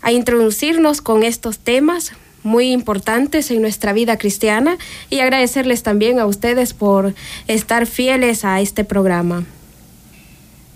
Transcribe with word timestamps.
a 0.03 0.11
introducirnos 0.11 1.02
con 1.02 1.23
estos 1.23 1.57
temas 1.57 2.13
muy 2.44 2.72
importantes 2.72 3.52
en 3.52 3.61
nuestra 3.61 3.94
vida 3.94 4.17
cristiana 4.17 4.78
y 5.09 5.20
agradecerles 5.20 5.84
también 5.84 6.20
a 6.20 6.25
ustedes 6.25 6.73
por 6.73 7.14
estar 7.47 7.86
fieles 7.86 8.45
a 8.45 8.61
este 8.61 8.84
programa. 8.84 9.45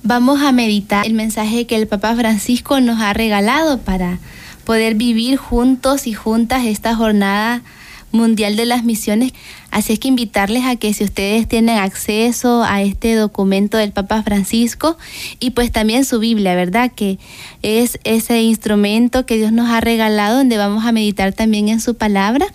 Vamos 0.04 0.42
a 0.42 0.52
meditar 0.52 1.06
el 1.06 1.14
mensaje 1.14 1.66
que 1.66 1.76
el 1.76 1.88
Papa 1.88 2.16
Francisco 2.16 2.80
nos 2.80 3.02
ha 3.02 3.14
regalado 3.14 3.80
para 3.80 4.20
poder 4.64 4.96
vivir 4.96 5.38
juntos 5.38 6.06
y 6.08 6.14
juntas 6.14 6.66
esta 6.66 6.96
jornada 6.96 7.62
mundial 8.12 8.56
de 8.56 8.66
las 8.66 8.84
misiones. 8.84 9.34
Así 9.72 9.94
es 9.94 10.00
que 10.00 10.08
invitarles 10.08 10.64
a 10.66 10.76
que 10.76 10.94
si 10.94 11.04
ustedes 11.04 11.48
tienen 11.48 11.78
acceso 11.78 12.64
a 12.64 12.82
este 12.82 13.16
documento 13.16 13.78
del 13.78 13.92
Papa 13.92 14.24
Francisco 14.24 14.98
y 15.40 15.52
pues 15.52 15.72
también 15.72 16.06
su 16.06 16.20
Biblia, 16.20 16.56
¿verdad? 16.56 16.92
Que 16.96 17.20
es 17.62 18.00
ese 18.04 18.42
instrumento 18.42 19.26
que 19.26 19.38
Dios 19.38 19.52
nos 19.52 19.70
ha 19.70 19.82
regalado 19.82 20.38
donde 20.38 20.58
vamos 20.58 20.86
a 20.86 20.92
meditar 20.92 21.34
también 21.34 21.70
en 21.70 21.82
su 21.82 21.96
palabra 21.96 22.48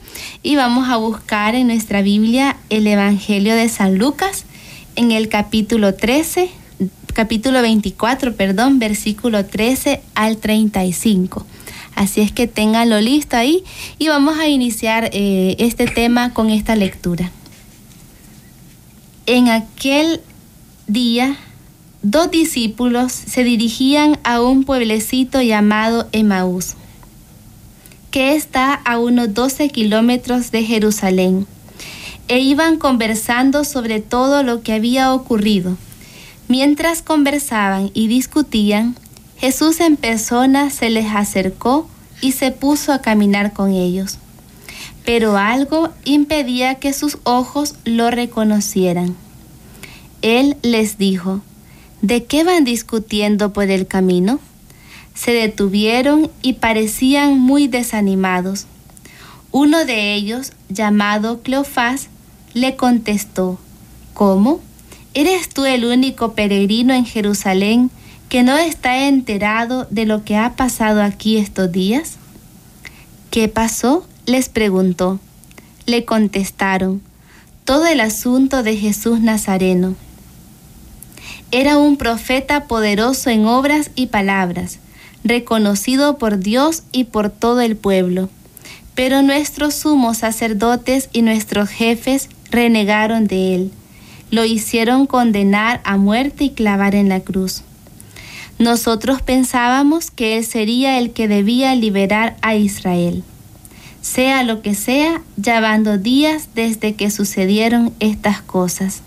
y 0.43 0.57
vamos 0.57 0.89
a 0.89 0.97
buscar 0.97 1.55
en 1.55 1.67
nuestra 1.67 2.03
Biblia 2.03 2.57
el 2.71 2.87
Evangelio 2.87 3.55
de 3.55 3.69
San 3.69 3.99
Lucas 3.99 4.45
en 4.97 5.13
el 5.13 5.29
capítulo 5.29 5.95
13, 5.95 6.51
capítulo 7.15 7.63
24, 7.63 8.35
perdón, 8.35 8.79
versículo 8.79 9.45
13 9.45 10.03
al 10.15 10.39
35. 10.39 11.47
Así 11.95 12.21
es 12.21 12.33
que 12.33 12.47
ténganlo 12.47 13.01
listo 13.01 13.37
ahí 13.37 13.65
y 13.99 14.09
vamos 14.09 14.39
a 14.39 14.49
iniciar 14.49 15.11
eh, 15.13 15.57
este 15.59 15.87
tema 15.87 16.33
con 16.33 16.51
esta 16.51 16.77
lectura. 16.77 17.31
En 19.27 19.49
aquel 19.49 20.21
día, 20.87 21.37
dos 22.03 22.31
discípulos 22.31 23.13
se 23.13 23.45
dirigían 23.45 24.19
a 24.25 24.41
un 24.41 24.65
pueblecito 24.65 25.43
llamado 25.43 26.09
Emaús, 26.13 26.75
que 28.11 28.35
está 28.35 28.75
a 28.75 28.99
unos 28.99 29.35
12 29.35 29.69
kilómetros 29.69 30.51
de 30.51 30.65
Jerusalén, 30.65 31.47
e 32.29 32.41
iban 32.41 32.77
conversando 32.79 33.65
sobre 33.65 34.01
todo 34.01 34.43
lo 34.43 34.63
que 34.63 34.73
había 34.73 35.13
ocurrido. 35.13 35.77
Mientras 36.49 37.03
conversaban 37.03 37.91
y 37.95 38.09
discutían, 38.09 38.97
Jesús 39.41 39.81
en 39.81 39.97
persona 39.97 40.69
se 40.69 40.91
les 40.91 41.07
acercó 41.07 41.89
y 42.21 42.33
se 42.33 42.51
puso 42.51 42.93
a 42.93 43.01
caminar 43.01 43.55
con 43.55 43.73
ellos. 43.73 44.19
Pero 45.07 45.39
algo 45.39 45.89
impedía 46.05 46.75
que 46.75 46.93
sus 46.93 47.17
ojos 47.23 47.75
lo 47.87 48.11
reconocieran. 48.11 49.17
Él 50.21 50.59
les 50.61 50.99
dijo, 50.99 51.41
¿de 52.03 52.25
qué 52.25 52.45
van 52.45 52.65
discutiendo 52.65 53.55
por 53.55 53.71
el 53.71 53.87
camino? 53.87 54.41
Se 55.15 55.33
detuvieron 55.33 56.31
y 56.43 56.55
parecían 56.55 57.39
muy 57.39 57.67
desanimados. 57.67 58.67
Uno 59.53 59.87
de 59.87 60.13
ellos, 60.13 60.53
llamado 60.69 61.41
Cleofás, 61.41 62.09
le 62.53 62.77
contestó, 62.77 63.59
¿Cómo? 64.13 64.61
¿Eres 65.15 65.49
tú 65.49 65.65
el 65.65 65.87
único 65.87 66.35
peregrino 66.35 66.93
en 66.93 67.07
Jerusalén 67.07 67.91
que 68.31 68.45
no 68.45 68.57
está 68.57 69.09
enterado 69.09 69.89
de 69.91 70.07
lo 70.07 70.25
que 70.25 70.37
ha 70.37 70.55
pasado 70.55 71.03
aquí 71.03 71.37
estos 71.37 71.71
días? 71.73 72.17
¿Qué 73.31 73.49
pasó? 73.49 74.07
les 74.25 74.49
preguntó. 74.49 75.19
Le 75.85 76.05
contestaron, 76.05 77.03
todo 77.65 77.89
el 77.89 78.01
asunto 78.01 78.63
de 78.63 78.77
Jesús 78.77 79.19
Nazareno. 79.19 79.97
Era 81.51 81.77
un 81.77 81.97
profeta 81.97 82.69
poderoso 82.69 83.31
en 83.31 83.47
obras 83.47 83.91
y 83.97 84.07
palabras, 84.07 84.79
reconocido 85.25 86.17
por 86.17 86.39
Dios 86.39 86.85
y 86.93 87.05
por 87.05 87.31
todo 87.31 87.61
el 87.61 87.77
pueblo. 87.77 88.31
Pero 88.95 89.23
nuestros 89.23 89.75
sumos 89.75 90.19
sacerdotes 90.19 91.09
y 91.13 91.23
nuestros 91.23 91.69
jefes 91.69 92.29
renegaron 92.53 93.27
de 93.27 93.57
él. 93.57 93.73
Lo 94.31 94.45
hicieron 94.45 95.09
condenar 95.09 95.81
a 95.83 95.97
muerte 95.97 96.45
y 96.45 96.51
clavar 96.51 96.95
en 96.95 97.09
la 97.09 97.19
cruz. 97.19 97.65
Nosotros 98.61 99.23
pensábamos 99.23 100.11
que 100.11 100.37
Él 100.37 100.45
sería 100.45 100.99
el 100.99 101.13
que 101.13 101.29
debía 101.29 101.75
liberar 101.75 102.37
a 102.43 102.57
Israel. 102.57 103.25
Sea 104.03 104.43
lo 104.43 104.61
que 104.61 104.75
sea, 104.75 105.23
ya 105.39 105.61
van 105.61 105.83
dos 105.83 106.03
días 106.03 106.51
desde 106.55 106.95
que 106.95 107.11
sucedieron 107.11 107.95
estas 108.01 108.43
cosas. 108.43 109.01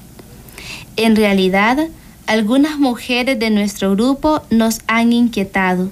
En 0.96 1.16
realidad, 1.16 1.88
algunas 2.25 2.80
mujeres 2.80 3.38
de 3.38 3.52
nuestro 3.52 3.92
grupo 3.92 4.42
nos 4.50 4.81
han 4.88 5.13
inquietado, 5.13 5.92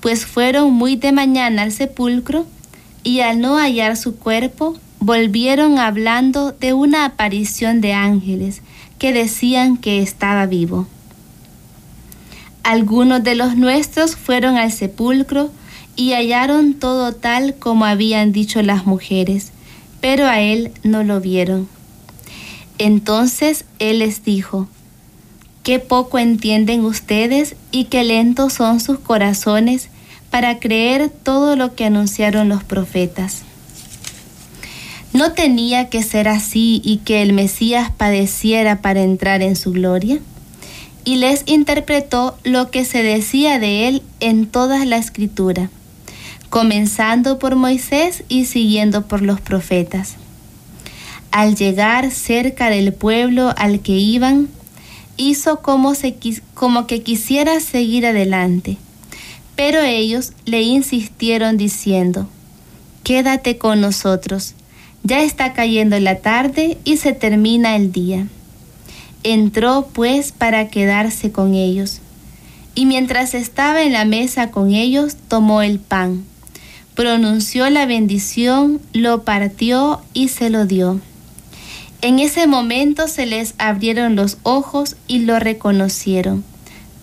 pues 0.00 0.26
fueron 0.26 0.72
muy 0.72 0.96
de 0.96 1.12
mañana 1.12 1.62
al 1.62 1.70
sepulcro 1.70 2.44
y 3.04 3.20
al 3.20 3.40
no 3.40 3.56
hallar 3.56 3.96
su 3.96 4.16
cuerpo, 4.16 4.76
volvieron 4.98 5.78
hablando 5.78 6.50
de 6.50 6.72
una 6.72 7.04
aparición 7.04 7.80
de 7.80 7.92
ángeles 7.92 8.62
que 8.98 9.12
decían 9.12 9.76
que 9.76 10.02
estaba 10.02 10.46
vivo. 10.46 10.88
Algunos 12.66 13.22
de 13.22 13.36
los 13.36 13.56
nuestros 13.56 14.16
fueron 14.16 14.56
al 14.56 14.72
sepulcro 14.72 15.52
y 15.94 16.14
hallaron 16.14 16.74
todo 16.74 17.12
tal 17.12 17.54
como 17.54 17.84
habían 17.84 18.32
dicho 18.32 18.60
las 18.60 18.86
mujeres, 18.86 19.52
pero 20.00 20.26
a 20.26 20.40
él 20.40 20.72
no 20.82 21.04
lo 21.04 21.20
vieron. 21.20 21.68
Entonces 22.78 23.66
él 23.78 24.00
les 24.00 24.24
dijo, 24.24 24.66
Qué 25.62 25.78
poco 25.78 26.18
entienden 26.18 26.84
ustedes 26.84 27.54
y 27.70 27.84
qué 27.84 28.02
lentos 28.02 28.54
son 28.54 28.80
sus 28.80 28.98
corazones 28.98 29.88
para 30.32 30.58
creer 30.58 31.08
todo 31.08 31.54
lo 31.54 31.76
que 31.76 31.84
anunciaron 31.84 32.48
los 32.48 32.64
profetas. 32.64 33.42
¿No 35.12 35.34
tenía 35.34 35.88
que 35.88 36.02
ser 36.02 36.26
así 36.26 36.82
y 36.84 36.96
que 36.96 37.22
el 37.22 37.32
Mesías 37.32 37.92
padeciera 37.96 38.82
para 38.82 39.04
entrar 39.04 39.40
en 39.40 39.54
su 39.54 39.70
gloria? 39.70 40.18
Y 41.06 41.16
les 41.16 41.44
interpretó 41.46 42.36
lo 42.42 42.72
que 42.72 42.84
se 42.84 43.02
decía 43.04 43.60
de 43.60 43.86
él 43.86 44.02
en 44.18 44.44
toda 44.46 44.84
la 44.84 44.96
escritura, 44.96 45.70
comenzando 46.50 47.38
por 47.38 47.54
Moisés 47.54 48.24
y 48.28 48.44
siguiendo 48.44 49.06
por 49.06 49.22
los 49.22 49.40
profetas. 49.40 50.16
Al 51.30 51.54
llegar 51.54 52.10
cerca 52.10 52.70
del 52.70 52.92
pueblo 52.92 53.54
al 53.56 53.80
que 53.80 53.92
iban, 53.92 54.48
hizo 55.16 55.62
como, 55.62 55.92
como 56.54 56.88
que 56.88 57.02
quisiera 57.02 57.60
seguir 57.60 58.04
adelante, 58.04 58.76
pero 59.54 59.80
ellos 59.82 60.32
le 60.44 60.62
insistieron 60.62 61.56
diciendo, 61.56 62.28
Quédate 63.04 63.58
con 63.58 63.80
nosotros, 63.80 64.54
ya 65.04 65.22
está 65.22 65.52
cayendo 65.52 66.00
la 66.00 66.16
tarde 66.16 66.78
y 66.82 66.96
se 66.96 67.12
termina 67.12 67.76
el 67.76 67.92
día. 67.92 68.26
Entró 69.28 69.88
pues 69.92 70.30
para 70.30 70.68
quedarse 70.68 71.32
con 71.32 71.54
ellos. 71.54 72.00
Y 72.76 72.86
mientras 72.86 73.34
estaba 73.34 73.82
en 73.82 73.92
la 73.92 74.04
mesa 74.04 74.52
con 74.52 74.72
ellos, 74.72 75.16
tomó 75.26 75.62
el 75.62 75.80
pan, 75.80 76.24
pronunció 76.94 77.68
la 77.68 77.86
bendición, 77.86 78.80
lo 78.92 79.24
partió 79.24 80.00
y 80.12 80.28
se 80.28 80.48
lo 80.48 80.64
dio. 80.64 81.00
En 82.02 82.20
ese 82.20 82.46
momento 82.46 83.08
se 83.08 83.26
les 83.26 83.56
abrieron 83.58 84.14
los 84.14 84.38
ojos 84.44 84.94
y 85.08 85.18
lo 85.18 85.40
reconocieron, 85.40 86.44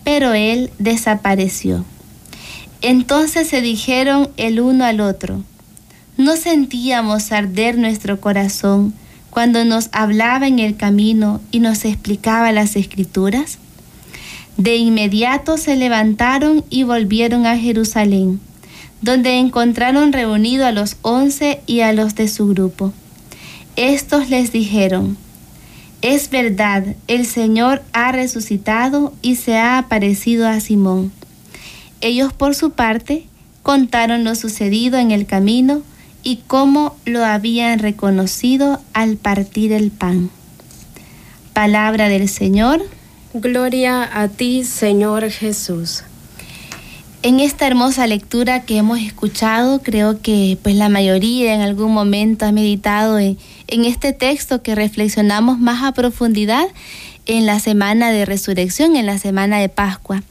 pero 0.05 0.31
él 0.31 0.71
desapareció. 0.79 1.83
Entonces 2.81 3.49
se 3.49 3.59
dijeron 3.59 4.29
el 4.37 4.61
uno 4.61 4.85
al 4.85 5.01
otro, 5.01 5.43
¿no 6.15 6.37
sentíamos 6.37 7.33
arder 7.33 7.77
nuestro 7.77 8.21
corazón 8.21 8.93
cuando 9.33 9.65
nos 9.65 9.89
hablaba 9.93 10.47
en 10.47 10.59
el 10.59 10.77
camino 10.77 11.41
y 11.49 11.59
nos 11.59 11.85
explicaba 11.85 12.51
las 12.51 12.75
escrituras? 12.75 13.57
De 14.57 14.75
inmediato 14.75 15.57
se 15.57 15.75
levantaron 15.75 16.63
y 16.69 16.83
volvieron 16.83 17.47
a 17.47 17.57
Jerusalén, 17.57 18.39
donde 19.01 19.39
encontraron 19.39 20.13
reunido 20.13 20.67
a 20.67 20.71
los 20.71 20.97
once 21.01 21.61
y 21.65 21.79
a 21.79 21.93
los 21.93 22.13
de 22.13 22.27
su 22.27 22.47
grupo. 22.47 22.93
Estos 23.75 24.29
les 24.29 24.51
dijeron, 24.51 25.17
es 26.03 26.29
verdad, 26.29 26.95
el 27.07 27.25
Señor 27.25 27.81
ha 27.91 28.11
resucitado 28.11 29.13
y 29.23 29.37
se 29.37 29.57
ha 29.57 29.79
aparecido 29.79 30.47
a 30.47 30.59
Simón. 30.59 31.11
Ellos 32.01 32.33
por 32.33 32.53
su 32.53 32.69
parte 32.69 33.25
contaron 33.63 34.25
lo 34.25 34.35
sucedido 34.35 34.99
en 34.99 35.09
el 35.09 35.25
camino 35.25 35.81
y 36.23 36.37
cómo 36.47 36.95
lo 37.05 37.23
habían 37.23 37.79
reconocido 37.79 38.81
al 38.93 39.17
partir 39.17 39.71
el 39.71 39.91
pan. 39.91 40.29
Palabra 41.53 42.09
del 42.09 42.29
Señor. 42.29 42.81
Gloria 43.33 44.09
a 44.11 44.27
ti, 44.29 44.63
Señor 44.63 45.29
Jesús. 45.29 46.03
En 47.21 47.39
esta 47.39 47.67
hermosa 47.67 48.05
lectura 48.05 48.63
que 48.63 48.77
hemos 48.77 48.99
escuchado, 48.99 49.81
creo 49.81 50.21
que 50.21 50.57
pues 50.61 50.75
la 50.75 50.89
mayoría 50.89 51.53
en 51.53 51.61
algún 51.61 51.93
momento 51.93 52.45
ha 52.45 52.51
meditado 52.51 53.17
en, 53.17 53.37
en 53.67 53.85
este 53.85 54.11
texto 54.11 54.61
que 54.61 54.75
reflexionamos 54.75 55.57
más 55.57 55.83
a 55.83 55.93
profundidad 55.93 56.65
en 57.25 57.45
la 57.45 57.59
semana 57.59 58.11
de 58.11 58.25
resurrección, 58.25 58.95
en 58.95 59.05
la 59.05 59.19
semana 59.19 59.59
de 59.59 59.69
Pascua. 59.69 60.23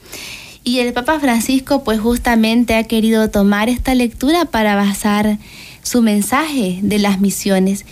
Y 0.65 0.79
el 0.79 0.93
Papa 0.93 1.19
Francisco 1.19 1.83
pues 1.83 1.99
justamente 1.99 2.77
ha 2.77 2.85
querido 2.85 3.31
tomar 3.31 3.69
esta 3.69 3.95
lectura 3.95 4.45
para 4.45 4.77
basar 4.77 5.39
su 5.83 6.03
mensaje 6.03 6.81
de 6.83 6.99
las 6.99 7.21
misiones. 7.21 7.85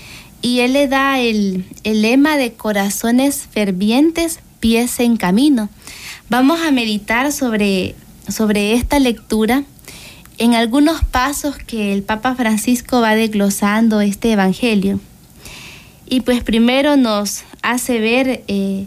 Y 0.42 0.60
él 0.60 0.72
le 0.72 0.88
da 0.88 1.20
el, 1.20 1.64
el 1.84 2.02
lema 2.02 2.36
de 2.36 2.52
corazones 2.52 3.46
fervientes 3.50 4.40
pies 4.60 5.00
en 5.00 5.16
camino. 5.16 5.68
Vamos 6.28 6.60
a 6.60 6.70
meditar 6.70 7.32
sobre, 7.32 7.94
sobre 8.28 8.74
esta 8.74 8.98
lectura 8.98 9.64
en 10.38 10.54
algunos 10.54 11.04
pasos 11.04 11.56
que 11.56 11.92
el 11.92 12.02
Papa 12.02 12.34
Francisco 12.34 13.00
va 13.00 13.14
desglosando 13.14 14.00
este 14.00 14.32
Evangelio. 14.32 15.00
Y 16.08 16.20
pues 16.20 16.42
primero 16.42 16.96
nos 16.96 17.42
hace 17.62 18.00
ver 18.00 18.42
eh, 18.48 18.86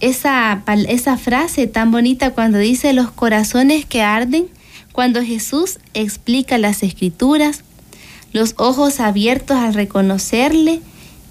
esa, 0.00 0.62
esa 0.88 1.16
frase 1.16 1.66
tan 1.66 1.90
bonita 1.90 2.30
cuando 2.30 2.58
dice 2.58 2.92
los 2.92 3.10
corazones 3.10 3.84
que 3.84 4.02
arden, 4.02 4.46
cuando 4.92 5.22
Jesús 5.22 5.78
explica 5.92 6.56
las 6.56 6.82
escrituras, 6.82 7.64
los 8.36 8.54
ojos 8.58 9.00
abiertos 9.00 9.56
al 9.56 9.72
reconocerle, 9.72 10.82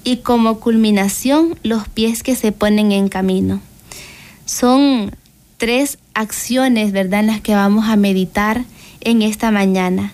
y 0.03 0.17
como 0.17 0.59
culminación 0.59 1.55
los 1.61 1.87
pies 1.87 2.23
que 2.23 2.35
se 2.35 2.51
ponen 2.51 2.91
en 2.91 3.09
camino. 3.09 3.61
Son 4.47 5.15
tres 5.57 5.99
acciones, 6.15 6.91
¿verdad?, 6.91 7.19
en 7.19 7.27
las 7.27 7.41
que 7.41 7.53
vamos 7.53 7.89
a 7.89 7.95
meditar 7.95 8.65
en 9.01 9.21
esta 9.21 9.51
mañana. 9.51 10.13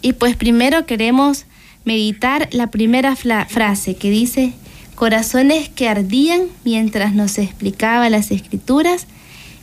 Y 0.00 0.12
pues 0.12 0.36
primero 0.36 0.86
queremos 0.86 1.44
meditar 1.84 2.48
la 2.52 2.68
primera 2.68 3.16
frase 3.16 3.96
que 3.96 4.08
dice, 4.08 4.52
corazones 4.94 5.68
que 5.68 5.88
ardían 5.88 6.42
mientras 6.64 7.14
nos 7.14 7.38
explicaba 7.38 8.10
las 8.10 8.30
escrituras, 8.30 9.08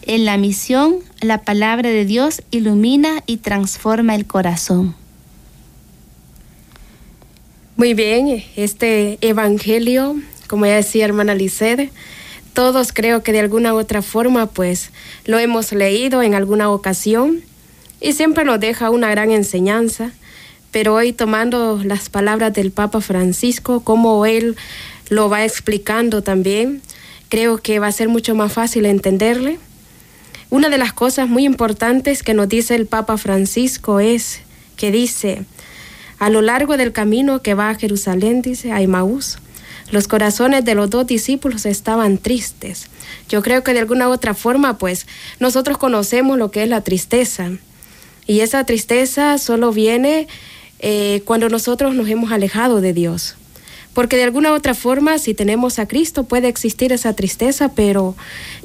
en 0.01 0.25
la 0.25 0.35
misión 0.35 0.95
la 1.21 1.37
palabra 1.37 1.89
de 1.89 2.03
Dios 2.03 2.43
ilumina 2.51 3.23
y 3.25 3.37
transforma 3.37 4.13
el 4.13 4.25
corazón. 4.25 4.93
Muy 7.77 7.93
bien, 7.93 8.41
este 8.55 9.17
Evangelio, 9.19 10.15
como 10.47 10.65
ya 10.65 10.75
decía 10.75 11.03
hermana 11.03 11.35
Licede, 11.35 11.89
todos 12.53 12.93
creo 12.93 13.21
que 13.21 13.33
de 13.33 13.41
alguna 13.41 13.73
u 13.73 13.77
otra 13.77 14.01
forma 14.01 14.45
pues 14.45 14.91
lo 15.25 15.39
hemos 15.39 15.73
leído 15.73 16.21
en 16.21 16.35
alguna 16.35 16.69
ocasión 16.71 17.41
y 17.99 18.13
siempre 18.13 18.45
nos 18.45 18.61
deja 18.61 18.91
una 18.91 19.09
gran 19.09 19.29
enseñanza, 19.31 20.11
pero 20.71 20.93
hoy 20.93 21.11
tomando 21.11 21.81
las 21.83 22.07
palabras 22.07 22.53
del 22.53 22.71
Papa 22.71 23.01
Francisco, 23.01 23.81
como 23.81 24.25
él 24.25 24.55
lo 25.09 25.29
va 25.29 25.43
explicando 25.43 26.23
también, 26.23 26.81
creo 27.27 27.57
que 27.57 27.79
va 27.79 27.87
a 27.87 27.91
ser 27.91 28.07
mucho 28.07 28.35
más 28.35 28.53
fácil 28.53 28.85
entenderle. 28.85 29.59
Una 30.49 30.69
de 30.69 30.77
las 30.77 30.93
cosas 30.93 31.27
muy 31.27 31.43
importantes 31.43 32.23
que 32.23 32.33
nos 32.33 32.47
dice 32.47 32.73
el 32.73 32.85
Papa 32.85 33.17
Francisco 33.17 33.99
es 33.99 34.39
que 34.77 34.91
dice, 34.91 35.43
a 36.19 36.29
lo 36.29 36.41
largo 36.41 36.77
del 36.77 36.91
camino 36.91 37.41
que 37.41 37.53
va 37.53 37.69
a 37.69 37.75
Jerusalén, 37.75 38.41
dice, 38.41 38.71
a 38.71 38.79
los 39.91 40.07
corazones 40.07 40.65
de 40.65 40.75
los 40.75 40.89
dos 40.89 41.05
discípulos 41.05 41.65
estaban 41.65 42.17
tristes. 42.17 42.87
Yo 43.29 43.41
creo 43.41 43.63
que 43.63 43.73
de 43.73 43.79
alguna 43.79 44.09
otra 44.09 44.33
forma, 44.33 44.77
pues, 44.77 45.05
nosotros 45.39 45.77
conocemos 45.77 46.37
lo 46.37 46.51
que 46.51 46.63
es 46.63 46.69
la 46.69 46.81
tristeza. 46.81 47.51
Y 48.25 48.39
esa 48.39 48.63
tristeza 48.63 49.37
solo 49.37 49.71
viene 49.71 50.27
eh, 50.79 51.21
cuando 51.25 51.49
nosotros 51.49 51.93
nos 51.93 52.09
hemos 52.09 52.31
alejado 52.31 52.81
de 52.81 52.93
Dios. 52.93 53.35
Porque 53.95 54.17
de 54.17 54.25
alguna 54.25 54.53
otra 54.53 54.73
forma, 54.73 55.17
si 55.19 55.33
tenemos 55.33 55.79
a 55.79 55.87
Cristo, 55.87 56.25
puede 56.25 56.49
existir 56.49 56.91
esa 56.91 57.13
tristeza, 57.13 57.69
pero 57.69 58.13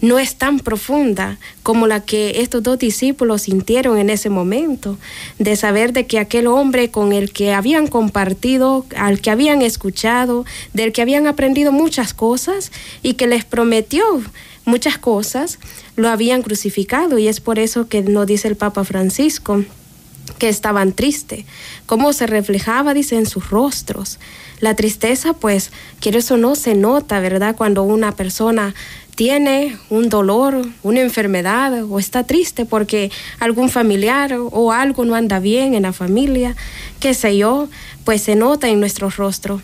no 0.01 0.19
es 0.19 0.35
tan 0.35 0.59
profunda 0.59 1.39
como 1.63 1.87
la 1.87 2.05
que 2.05 2.43
estos 2.43 2.65
dos 2.65 2.81
discípulos 2.81 3.43
sintieron 3.43 3.97
en 3.97 4.11
ese 4.11 4.29
momento, 4.29 4.99
de 5.39 5.55
saber 5.55 5.93
de 5.93 6.07
que 6.07 6.19
aquel 6.19 6.49
hombre 6.49 6.91
con 6.91 7.13
el 7.13 7.33
que 7.33 7.53
habían 7.53 7.87
compartido, 7.87 8.85
al 8.97 9.21
que 9.21 9.31
habían 9.31 9.63
escuchado, 9.63 10.45
del 10.75 10.91
que 10.93 11.01
habían 11.01 11.29
aprendido 11.29 11.71
muchas 11.71 12.13
cosas 12.13 12.73
y 13.05 13.15
que 13.15 13.29
les 13.29 13.45
prometió 13.45 14.03
muchas 14.65 14.99
cosas, 14.99 15.61
lo 15.95 16.09
habían 16.09 16.43
crucificado. 16.43 17.19
Y 17.19 17.29
es 17.29 17.39
por 17.41 17.61
eso 17.61 17.87
que 17.87 18.03
nos 18.03 18.27
dice 18.27 18.49
el 18.49 18.57
Papa 18.57 18.83
Francisco 18.83 19.65
que 20.39 20.49
estaban 20.49 20.93
tristes, 20.93 21.45
cómo 21.87 22.13
se 22.13 22.27
reflejaba, 22.27 22.95
dice, 22.95 23.17
en 23.17 23.27
sus 23.27 23.51
rostros. 23.51 24.19
La 24.61 24.75
tristeza, 24.75 25.33
pues, 25.33 25.71
quiero 26.01 26.19
eso 26.19 26.37
no, 26.37 26.55
se 26.55 26.75
nota, 26.75 27.19
¿verdad? 27.21 27.57
Cuando 27.57 27.83
una 27.83 28.13
persona 28.13 28.75
tiene 29.15 29.77
un 29.91 30.09
dolor, 30.09 30.67
una 30.83 31.01
enfermedad 31.01 31.85
o 31.85 31.99
está 31.99 32.25
triste 32.25 32.65
porque 32.65 33.11
algún 33.39 33.69
familiar 33.69 34.35
o 34.39 34.73
algo 34.73 35.05
no 35.05 35.15
anda 35.15 35.41
bien 35.41 35.75
en 35.75 35.83
la 35.83 35.93
familia, 35.93 36.57
qué 37.01 37.15
sé 37.15 37.37
yo, 37.37 37.69
pues 38.05 38.23
se 38.23 38.35
nota 38.35 38.69
en 38.69 38.81
nuestro 38.81 39.11
rostro. 39.11 39.61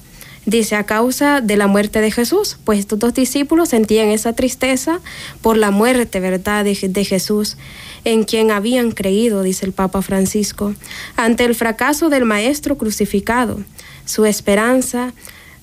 Dice, 0.47 0.77
a 0.77 0.85
causa 0.85 1.41
de 1.41 1.57
la 1.57 1.67
muerte 1.67 2.01
de 2.01 2.11
Jesús, 2.13 2.59
pues 2.65 2.79
estos 2.79 2.99
dos 3.01 3.15
discípulos 3.15 3.71
sentían 3.71 4.09
esa 4.09 4.33
tristeza 4.33 5.01
por 5.43 5.57
la 5.57 5.73
muerte, 5.73 6.21
¿verdad?, 6.21 6.65
de, 6.65 6.79
de 6.89 7.05
Jesús 7.05 7.57
en 8.05 8.23
quien 8.23 8.53
habían 8.53 8.93
creído, 8.93 9.43
dice 9.43 9.67
el 9.67 9.73
Papa 9.73 10.03
Francisco, 10.03 10.75
ante 11.17 11.45
el 11.45 11.57
fracaso 11.57 12.09
del 12.09 12.25
Maestro 12.25 12.79
crucificado. 12.79 13.59
Su 14.07 14.25
esperanza 14.25 15.13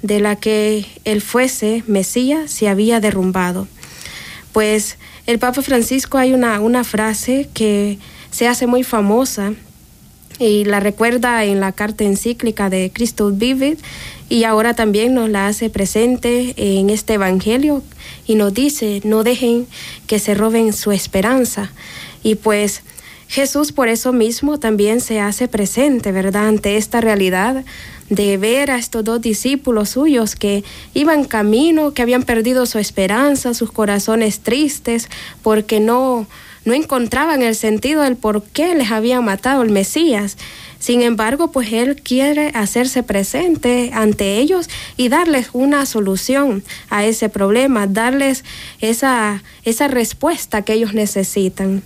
de 0.03 0.19
la 0.19 0.35
que 0.35 0.85
él 1.05 1.21
fuese 1.21 1.83
Mesías 1.87 2.51
se 2.51 2.69
había 2.69 2.99
derrumbado. 2.99 3.67
Pues 4.51 4.97
el 5.25 5.39
Papa 5.39 5.63
Francisco 5.63 6.19
hay 6.19 6.33
una, 6.33 6.59
una 6.59 6.83
frase 6.83 7.49
que 7.53 7.97
se 8.29 8.47
hace 8.47 8.67
muy 8.67 8.83
famosa 8.83 9.53
y 10.39 10.65
la 10.65 10.79
recuerda 10.79 11.43
en 11.45 11.59
la 11.59 11.71
carta 11.71 12.03
encíclica 12.03 12.69
de 12.69 12.91
Cristo 12.93 13.31
Vive 13.31 13.77
y 14.29 14.43
ahora 14.43 14.73
también 14.73 15.13
nos 15.13 15.29
la 15.29 15.47
hace 15.47 15.69
presente 15.69 16.53
en 16.57 16.89
este 16.89 17.13
Evangelio 17.13 17.83
y 18.25 18.35
nos 18.35 18.53
dice, 18.53 19.01
no 19.03 19.23
dejen 19.23 19.67
que 20.07 20.19
se 20.19 20.33
roben 20.33 20.73
su 20.73 20.91
esperanza. 20.91 21.71
Y 22.23 22.35
pues 22.35 22.81
Jesús 23.27 23.71
por 23.71 23.87
eso 23.87 24.11
mismo 24.11 24.59
también 24.59 25.01
se 25.01 25.19
hace 25.19 25.47
presente, 25.47 26.11
¿verdad? 26.11 26.47
Ante 26.47 26.77
esta 26.77 26.99
realidad 26.99 27.63
de 28.09 28.37
ver 28.37 28.71
a 28.71 28.77
estos 28.77 29.03
dos 29.03 29.21
discípulos 29.21 29.89
suyos 29.89 30.35
que 30.35 30.63
iban 30.93 31.25
camino, 31.25 31.93
que 31.93 32.01
habían 32.01 32.23
perdido 32.23 32.65
su 32.65 32.79
esperanza, 32.79 33.53
sus 33.53 33.71
corazones 33.71 34.39
tristes, 34.39 35.09
porque 35.41 35.79
no, 35.79 36.27
no 36.65 36.73
encontraban 36.73 37.41
el 37.41 37.55
sentido 37.55 38.01
del 38.01 38.15
por 38.15 38.43
qué 38.43 38.75
les 38.75 38.91
había 38.91 39.21
matado 39.21 39.63
el 39.63 39.71
Mesías. 39.71 40.37
Sin 40.79 41.01
embargo, 41.01 41.51
pues 41.51 41.71
Él 41.71 41.95
quiere 42.01 42.49
hacerse 42.53 43.03
presente 43.03 43.91
ante 43.93 44.39
ellos 44.39 44.69
y 44.97 45.07
darles 45.07 45.47
una 45.53 45.85
solución 45.85 46.61
a 46.89 47.05
ese 47.05 47.29
problema, 47.29 47.87
darles 47.87 48.43
esa, 48.81 49.43
esa 49.63 49.87
respuesta 49.87 50.63
que 50.63 50.73
ellos 50.73 50.93
necesitan. 50.93 51.83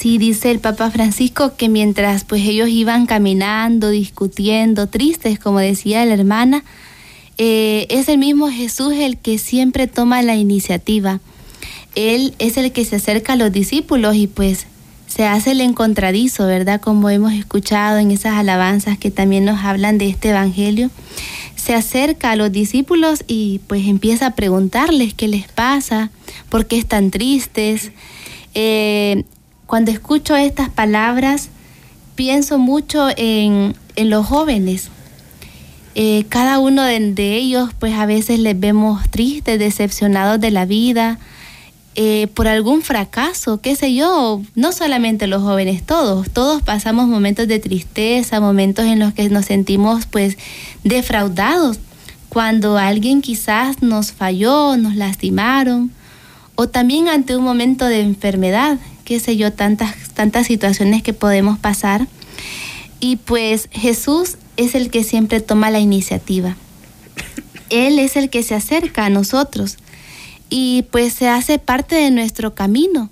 Sí, 0.00 0.16
dice 0.16 0.50
el 0.50 0.60
Papa 0.60 0.90
Francisco 0.90 1.56
que 1.58 1.68
mientras 1.68 2.24
pues 2.24 2.40
ellos 2.48 2.70
iban 2.70 3.04
caminando, 3.04 3.90
discutiendo, 3.90 4.86
tristes, 4.86 5.38
como 5.38 5.58
decía 5.58 6.02
la 6.06 6.14
hermana, 6.14 6.64
eh, 7.36 7.86
es 7.90 8.08
el 8.08 8.16
mismo 8.16 8.50
Jesús 8.50 8.94
el 8.94 9.18
que 9.18 9.36
siempre 9.36 9.88
toma 9.88 10.22
la 10.22 10.36
iniciativa. 10.36 11.20
Él 11.96 12.32
es 12.38 12.56
el 12.56 12.72
que 12.72 12.86
se 12.86 12.96
acerca 12.96 13.34
a 13.34 13.36
los 13.36 13.52
discípulos 13.52 14.16
y 14.16 14.26
pues 14.26 14.66
se 15.06 15.26
hace 15.26 15.50
el 15.50 15.60
encontradizo, 15.60 16.46
¿verdad? 16.46 16.80
Como 16.80 17.10
hemos 17.10 17.34
escuchado 17.34 17.98
en 17.98 18.10
esas 18.10 18.38
alabanzas 18.38 18.96
que 18.96 19.10
también 19.10 19.44
nos 19.44 19.62
hablan 19.66 19.98
de 19.98 20.08
este 20.08 20.30
Evangelio. 20.30 20.90
Se 21.56 21.74
acerca 21.74 22.30
a 22.30 22.36
los 22.36 22.50
discípulos 22.50 23.22
y 23.26 23.60
pues 23.66 23.86
empieza 23.86 24.28
a 24.28 24.34
preguntarles 24.34 25.12
qué 25.12 25.28
les 25.28 25.46
pasa, 25.48 26.10
por 26.48 26.64
qué 26.64 26.78
están 26.78 27.10
tristes. 27.10 27.92
Eh, 28.54 29.24
cuando 29.70 29.92
escucho 29.92 30.34
estas 30.34 30.68
palabras, 30.68 31.48
pienso 32.16 32.58
mucho 32.58 33.06
en, 33.16 33.76
los 33.96 34.26
jóvenes. 34.26 34.88
Eh, 35.94 36.24
cada 36.28 36.58
uno 36.58 36.82
de, 36.82 37.36
ellos, 37.36 37.70
pues 37.78 37.94
a 37.94 38.04
veces 38.04 38.40
les 38.40 38.58
vemos 38.58 39.08
tristes, 39.10 39.60
decepcionados 39.60 40.40
de 40.40 40.50
la 40.50 40.64
vida, 40.64 41.20
eh, 41.94 42.26
por 42.34 42.48
algún 42.48 42.82
fracaso, 42.82 43.60
qué 43.60 43.76
sé 43.76 43.94
yo, 43.94 44.42
no 44.56 44.72
solamente 44.72 45.28
los 45.28 45.40
jóvenes, 45.40 45.86
todos, 45.86 46.28
todos 46.30 46.62
pasamos 46.62 47.06
momentos 47.06 47.46
de 47.46 47.60
tristeza, 47.60 48.40
momentos 48.40 48.86
en 48.86 48.98
los 48.98 49.14
que 49.14 49.28
nos 49.28 49.44
sentimos 49.44 50.06
pues 50.06 50.36
defraudados, 50.82 51.78
cuando 52.28 52.76
alguien 52.76 53.22
quizás 53.22 53.82
nos 53.82 54.10
falló, 54.10 54.76
nos 54.76 54.96
lastimaron, 54.96 55.92
o 56.56 56.68
también 56.68 57.06
ante 57.06 57.36
un 57.36 57.44
momento 57.44 57.84
de 57.84 58.00
enfermedad, 58.00 58.80
qué 59.10 59.18
sé 59.18 59.36
yo, 59.36 59.52
tantas, 59.52 59.96
tantas 60.14 60.46
situaciones 60.46 61.02
que 61.02 61.12
podemos 61.12 61.58
pasar. 61.58 62.06
Y 63.00 63.16
pues 63.16 63.68
Jesús 63.72 64.36
es 64.56 64.76
el 64.76 64.88
que 64.88 65.02
siempre 65.02 65.40
toma 65.40 65.68
la 65.72 65.80
iniciativa. 65.80 66.56
Él 67.70 67.98
es 67.98 68.14
el 68.14 68.30
que 68.30 68.44
se 68.44 68.54
acerca 68.54 69.06
a 69.06 69.10
nosotros 69.10 69.78
y 70.48 70.84
pues 70.92 71.12
se 71.12 71.28
hace 71.28 71.58
parte 71.58 71.96
de 71.96 72.12
nuestro 72.12 72.54
camino. 72.54 73.10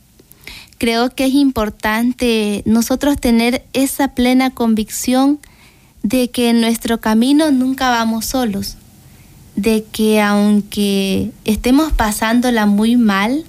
Creo 0.78 1.12
que 1.12 1.24
es 1.24 1.34
importante 1.34 2.62
nosotros 2.64 3.18
tener 3.18 3.64
esa 3.72 4.14
plena 4.14 4.50
convicción 4.50 5.40
de 6.04 6.30
que 6.30 6.50
en 6.50 6.60
nuestro 6.60 7.00
camino 7.00 7.50
nunca 7.50 7.90
vamos 7.90 8.24
solos, 8.24 8.76
de 9.56 9.84
que 9.90 10.20
aunque 10.20 11.32
estemos 11.44 11.92
pasándola 11.92 12.66
muy 12.66 12.94
mal, 12.96 13.44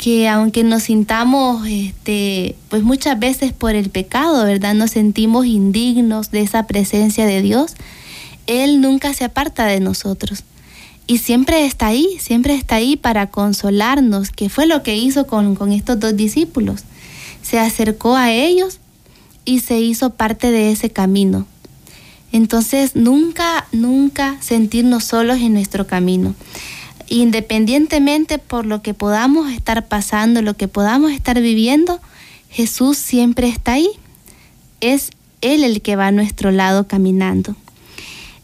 que 0.00 0.30
aunque 0.30 0.64
nos 0.64 0.84
sintamos, 0.84 1.66
este, 1.68 2.56
pues 2.70 2.82
muchas 2.82 3.18
veces 3.18 3.52
por 3.52 3.74
el 3.74 3.90
pecado, 3.90 4.46
¿verdad? 4.46 4.72
Nos 4.72 4.92
sentimos 4.92 5.44
indignos 5.44 6.30
de 6.30 6.40
esa 6.40 6.66
presencia 6.66 7.26
de 7.26 7.42
Dios, 7.42 7.74
Él 8.46 8.80
nunca 8.80 9.12
se 9.12 9.24
aparta 9.24 9.66
de 9.66 9.78
nosotros 9.78 10.44
y 11.06 11.18
siempre 11.18 11.66
está 11.66 11.88
ahí, 11.88 12.16
siempre 12.18 12.54
está 12.54 12.76
ahí 12.76 12.96
para 12.96 13.26
consolarnos, 13.26 14.30
que 14.30 14.48
fue 14.48 14.66
lo 14.66 14.82
que 14.82 14.96
hizo 14.96 15.26
con, 15.26 15.70
estos 15.70 16.00
dos 16.00 16.16
discípulos. 16.16 16.84
Se 17.42 17.58
acercó 17.58 18.16
a 18.16 18.32
ellos 18.32 18.80
y 19.44 19.60
se 19.60 19.80
hizo 19.80 20.14
parte 20.14 20.50
de 20.50 20.70
ese 20.70 20.88
camino. 20.88 21.46
Entonces, 22.32 22.96
nunca, 22.96 23.66
nunca 23.70 24.38
sentirnos 24.40 25.04
solos 25.04 25.40
en 25.40 25.52
nuestro 25.52 25.86
camino. 25.86 26.34
Independientemente 27.10 28.38
por 28.38 28.66
lo 28.66 28.82
que 28.82 28.94
podamos 28.94 29.50
estar 29.52 29.88
pasando, 29.88 30.42
lo 30.42 30.54
que 30.54 30.68
podamos 30.68 31.10
estar 31.10 31.40
viviendo, 31.40 32.00
Jesús 32.48 32.96
siempre 32.98 33.48
está 33.48 33.72
ahí. 33.72 33.90
Es 34.80 35.10
Él 35.40 35.64
el 35.64 35.82
que 35.82 35.96
va 35.96 36.06
a 36.06 36.12
nuestro 36.12 36.52
lado 36.52 36.86
caminando. 36.86 37.56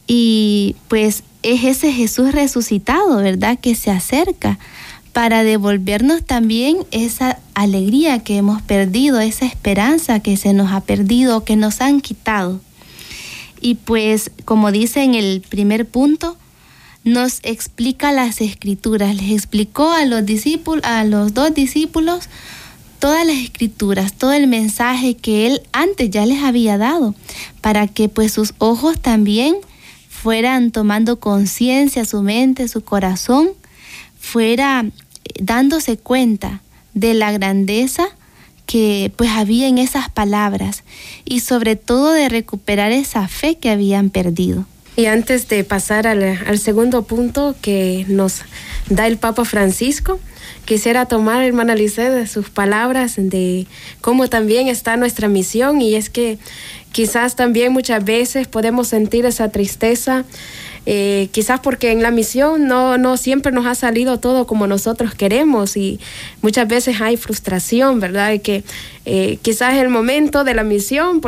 Y 0.08 0.74
pues 0.88 1.22
es 1.44 1.62
ese 1.62 1.92
Jesús 1.92 2.32
resucitado, 2.32 3.18
¿verdad? 3.18 3.56
Que 3.56 3.76
se 3.76 3.92
acerca 3.92 4.58
para 5.12 5.44
devolvernos 5.44 6.24
también 6.24 6.78
esa 6.90 7.38
alegría 7.54 8.18
que 8.24 8.36
hemos 8.36 8.62
perdido, 8.62 9.20
esa 9.20 9.46
esperanza 9.46 10.18
que 10.18 10.36
se 10.36 10.52
nos 10.52 10.72
ha 10.72 10.80
perdido, 10.80 11.44
que 11.44 11.54
nos 11.54 11.80
han 11.80 12.00
quitado. 12.00 12.60
Y 13.60 13.76
pues, 13.76 14.32
como 14.44 14.72
dice 14.72 15.04
en 15.04 15.14
el 15.14 15.40
primer 15.48 15.86
punto, 15.86 16.36
nos 17.06 17.38
explica 17.44 18.10
las 18.10 18.40
escrituras, 18.40 19.14
les 19.14 19.30
explicó 19.30 19.92
a 19.92 20.04
los 20.04 20.26
discípulos, 20.26 20.84
a 20.84 21.04
los 21.04 21.32
dos 21.34 21.54
discípulos 21.54 22.28
todas 22.98 23.24
las 23.24 23.36
escrituras, 23.36 24.12
todo 24.12 24.32
el 24.32 24.48
mensaje 24.48 25.14
que 25.14 25.46
él 25.46 25.62
antes 25.72 26.10
ya 26.10 26.26
les 26.26 26.42
había 26.42 26.78
dado, 26.78 27.14
para 27.60 27.86
que 27.86 28.08
pues 28.08 28.32
sus 28.32 28.54
ojos 28.58 29.00
también 29.00 29.54
fueran 30.08 30.72
tomando 30.72 31.20
conciencia, 31.20 32.04
su 32.04 32.22
mente, 32.22 32.66
su 32.66 32.82
corazón, 32.82 33.50
fuera 34.18 34.84
eh, 34.84 34.90
dándose 35.40 35.98
cuenta 35.98 36.60
de 36.92 37.14
la 37.14 37.30
grandeza 37.30 38.08
que 38.66 39.12
pues 39.14 39.30
había 39.30 39.68
en 39.68 39.78
esas 39.78 40.10
palabras 40.10 40.82
y 41.24 41.38
sobre 41.38 41.76
todo 41.76 42.10
de 42.10 42.28
recuperar 42.28 42.90
esa 42.90 43.28
fe 43.28 43.58
que 43.58 43.70
habían 43.70 44.10
perdido. 44.10 44.66
Y 44.96 45.06
antes 45.06 45.48
de 45.48 45.62
pasar 45.62 46.06
al, 46.06 46.22
al 46.22 46.58
segundo 46.58 47.02
punto 47.02 47.54
que 47.60 48.06
nos 48.08 48.42
da 48.88 49.06
el 49.06 49.18
Papa 49.18 49.44
Francisco, 49.44 50.18
quisiera 50.64 51.06
tomar, 51.06 51.44
hermana 51.44 51.74
Lice, 51.74 52.26
sus 52.26 52.48
palabras 52.48 53.14
de 53.16 53.66
cómo 54.00 54.28
también 54.28 54.68
está 54.68 54.96
nuestra 54.96 55.28
misión 55.28 55.82
y 55.82 55.96
es 55.96 56.08
que 56.08 56.38
Quizás 56.96 57.36
también 57.36 57.74
muchas 57.74 58.02
veces 58.02 58.48
podemos 58.48 58.88
sentir 58.88 59.26
esa 59.26 59.50
tristeza, 59.50 60.24
eh, 60.86 61.28
quizás 61.30 61.60
porque 61.60 61.92
en 61.92 62.02
la 62.02 62.10
misión 62.10 62.68
no, 62.68 62.96
no 62.96 63.18
siempre 63.18 63.52
nos 63.52 63.66
ha 63.66 63.74
salido 63.74 64.18
todo 64.18 64.46
como 64.46 64.66
nosotros 64.66 65.14
queremos 65.14 65.76
y 65.76 66.00
muchas 66.40 66.66
veces 66.66 67.02
hay 67.02 67.18
frustración, 67.18 68.00
¿verdad? 68.00 68.30
De 68.30 68.38
que 68.38 68.64
eh, 69.04 69.38
quizás 69.42 69.74
el 69.74 69.90
momento 69.90 70.42
de 70.42 70.54
la 70.54 70.64
misión, 70.64 71.20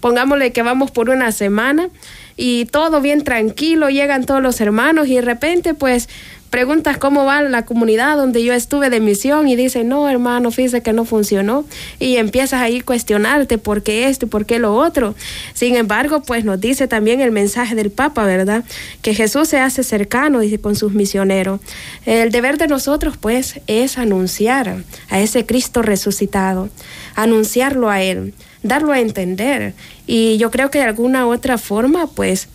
pongámosle 0.00 0.52
que 0.52 0.62
vamos 0.62 0.90
por 0.90 1.10
una 1.10 1.30
semana 1.30 1.90
y 2.36 2.66
todo 2.66 3.00
bien 3.00 3.24
tranquilo, 3.24 3.90
llegan 3.90 4.24
todos 4.24 4.42
los 4.42 4.60
hermanos 4.60 5.08
y 5.08 5.16
de 5.16 5.22
repente 5.22 5.74
pues 5.74 6.08
preguntas 6.52 6.98
cómo 6.98 7.24
va 7.24 7.40
la 7.40 7.64
comunidad 7.64 8.18
donde 8.18 8.44
yo 8.44 8.52
estuve 8.52 8.90
de 8.90 9.00
misión 9.00 9.48
y 9.48 9.56
dicen, 9.56 9.88
no, 9.88 10.06
hermano, 10.06 10.50
fíjese 10.50 10.82
que 10.82 10.92
no 10.92 11.06
funcionó. 11.06 11.64
Y 11.98 12.16
empiezas 12.16 12.60
ahí 12.60 12.80
a 12.80 12.84
cuestionarte 12.84 13.56
por 13.56 13.82
qué 13.82 14.06
esto 14.08 14.26
y 14.26 14.28
por 14.28 14.44
qué 14.44 14.58
lo 14.58 14.76
otro. 14.76 15.14
Sin 15.54 15.76
embargo, 15.76 16.22
pues 16.22 16.44
nos 16.44 16.60
dice 16.60 16.86
también 16.88 17.22
el 17.22 17.32
mensaje 17.32 17.74
del 17.74 17.90
Papa, 17.90 18.26
¿verdad? 18.26 18.64
Que 19.00 19.14
Jesús 19.14 19.48
se 19.48 19.60
hace 19.60 19.82
cercano, 19.82 20.40
dice, 20.40 20.60
con 20.60 20.76
sus 20.76 20.92
misioneros. 20.92 21.58
El 22.04 22.30
deber 22.30 22.58
de 22.58 22.68
nosotros, 22.68 23.16
pues, 23.16 23.58
es 23.66 23.96
anunciar 23.96 24.84
a 25.08 25.20
ese 25.20 25.46
Cristo 25.46 25.80
resucitado, 25.80 26.68
anunciarlo 27.14 27.88
a 27.88 28.02
Él, 28.02 28.34
darlo 28.62 28.92
a 28.92 29.00
entender. 29.00 29.74
Y 30.06 30.38
yo 30.38 30.50
creo 30.50 30.70
que 30.70 30.78
de 30.78 30.84
alguna 30.84 31.26
otra 31.26 31.58
forma, 31.58 32.06
pues, 32.06 32.48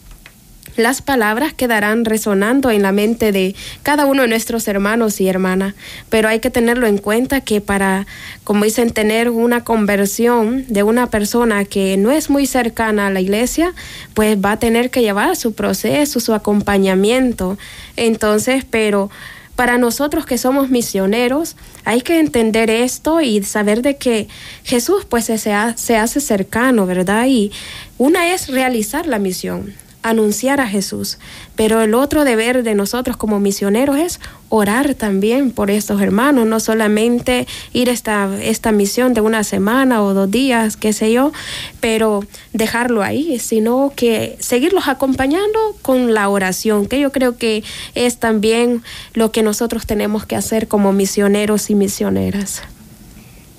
las 0.77 1.01
palabras 1.01 1.53
quedarán 1.53 2.05
resonando 2.05 2.69
en 2.69 2.83
la 2.83 2.91
mente 2.91 3.31
de 3.31 3.55
cada 3.81 4.05
uno 4.05 4.21
de 4.21 4.27
nuestros 4.27 4.67
hermanos 4.67 5.19
y 5.19 5.27
hermanas, 5.27 5.73
pero 6.09 6.29
hay 6.29 6.39
que 6.39 6.51
tenerlo 6.51 6.85
en 6.85 6.99
cuenta 6.99 7.41
que 7.41 7.61
para, 7.61 8.05
como 8.43 8.63
dicen, 8.63 8.91
tener 8.91 9.29
una 9.29 9.63
conversión 9.63 10.65
de 10.67 10.83
una 10.83 11.09
persona 11.09 11.65
que 11.65 11.97
no 11.97 12.11
es 12.11 12.29
muy 12.29 12.45
cercana 12.45 13.07
a 13.07 13.09
la 13.09 13.21
iglesia, 13.21 13.73
pues 14.13 14.37
va 14.37 14.53
a 14.53 14.59
tener 14.59 14.91
que 14.91 15.01
llevar 15.01 15.35
su 15.35 15.53
proceso, 15.53 16.19
su 16.19 16.35
acompañamiento. 16.35 17.57
Entonces, 17.95 18.63
pero 18.69 19.09
para 19.57 19.79
nosotros 19.79 20.27
que 20.27 20.37
somos 20.37 20.69
misioneros, 20.69 21.55
hay 21.83 22.01
que 22.01 22.19
entender 22.19 22.69
esto 22.69 23.21
y 23.21 23.41
saber 23.41 23.81
de 23.81 23.97
que 23.97 24.27
Jesús 24.63 25.03
pues 25.03 25.25
se, 25.25 25.39
se 25.39 25.97
hace 25.97 26.21
cercano, 26.21 26.85
¿verdad? 26.85 27.25
Y 27.25 27.51
una 27.97 28.31
es 28.31 28.49
realizar 28.49 29.07
la 29.07 29.17
misión, 29.17 29.73
anunciar 30.03 30.61
a 30.61 30.67
Jesús. 30.67 31.17
Pero 31.57 31.81
el 31.81 31.95
otro 31.95 32.23
deber 32.23 32.63
de 32.63 32.75
nosotros 32.75 33.17
como 33.17 33.41
misioneros 33.41 33.97
es 33.97 34.21
orar 34.47 34.93
también 34.93 35.51
por 35.51 35.69
estos 35.69 35.99
hermanos, 36.01 36.47
no 36.47 36.61
solamente 36.61 37.47
ir 37.73 37.89
esta, 37.89 38.29
esta 38.41 38.71
misión 38.71 39.13
de 39.13 39.21
una 39.21 39.43
semana 39.43 40.01
o 40.01 40.13
dos 40.13 40.31
días, 40.31 40.77
qué 40.77 40.93
sé 40.93 41.11
yo, 41.11 41.33
pero 41.81 42.23
dejarlo 42.53 43.03
ahí, 43.03 43.39
sino 43.39 43.91
que 43.95 44.37
seguirlos 44.39 44.87
acompañando 44.87 45.59
con 45.81 46.13
la 46.13 46.29
oración, 46.29 46.85
que 46.85 46.99
yo 46.99 47.11
creo 47.11 47.37
que 47.37 47.63
es 47.95 48.17
también 48.17 48.83
lo 49.13 49.31
que 49.31 49.43
nosotros 49.43 49.85
tenemos 49.85 50.25
que 50.25 50.35
hacer 50.35 50.67
como 50.67 50.93
misioneros 50.93 51.69
y 51.69 51.75
misioneras. 51.75 52.61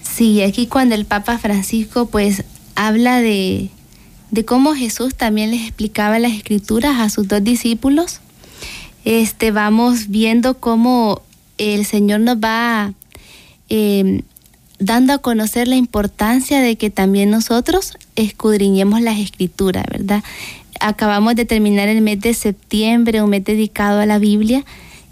Sí, 0.03 0.43
aquí 0.43 0.67
cuando 0.69 0.95
el 0.95 1.05
Papa 1.05 1.37
Francisco 1.39 2.07
pues 2.07 2.45
habla 2.77 3.21
de 3.21 3.71
de 4.31 4.45
cómo 4.45 4.75
Jesús 4.75 5.15
también 5.15 5.51
les 5.51 5.63
explicaba 5.63 6.19
las 6.19 6.33
escrituras 6.33 6.99
a 6.99 7.11
sus 7.11 7.29
dos 7.29 7.43
discípulos. 7.43 8.21
Este, 9.05 9.51
vamos 9.51 10.09
viendo 10.09 10.55
cómo 10.55 11.23
el 11.57 11.87
Señor 11.87 12.21
nos 12.21 12.37
va 12.37 12.93
em, 13.69 14.23
dando 14.79 15.13
a 15.13 15.19
conocer 15.19 15.67
la 15.67 15.77
importancia 15.77 16.61
de 16.61 16.77
que 16.77 16.91
también 16.91 17.31
nosotros 17.31 17.97
escudriñemos 18.17 19.01
las 19.01 19.19
escrituras, 19.19 19.85
¿verdad? 19.91 20.23
acabamos 20.81 21.35
de 21.35 21.45
terminar 21.45 21.89
el 21.89 22.03
mes 22.03 22.21
de 22.21 22.35
septiembre, 22.35 23.23
un 23.23 23.31
mes 23.31 23.45
dedicado 23.45 24.01
a 24.01 24.07
la 24.07 24.19
Biblia, 24.19 24.65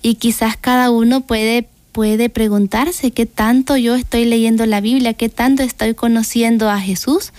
y 0.03 0.15
quizás 0.15 0.57
cada 0.57 0.91
uno 0.91 1.23
puede 1.23 1.69
puede 1.93 2.29
preguntarse 2.29 3.11
qué 3.11 3.25
tanto 3.25 3.79
yo 3.79 3.95
estoy 3.95 4.27
leyendo 4.27 4.67
la 4.67 4.83
Biblia, 4.83 5.15
qué 5.15 5.31
tanto 5.31 5.63
estoy 5.63 5.95
conociendo 5.95 6.69
a 6.69 6.79
Jesús, 6.79 7.33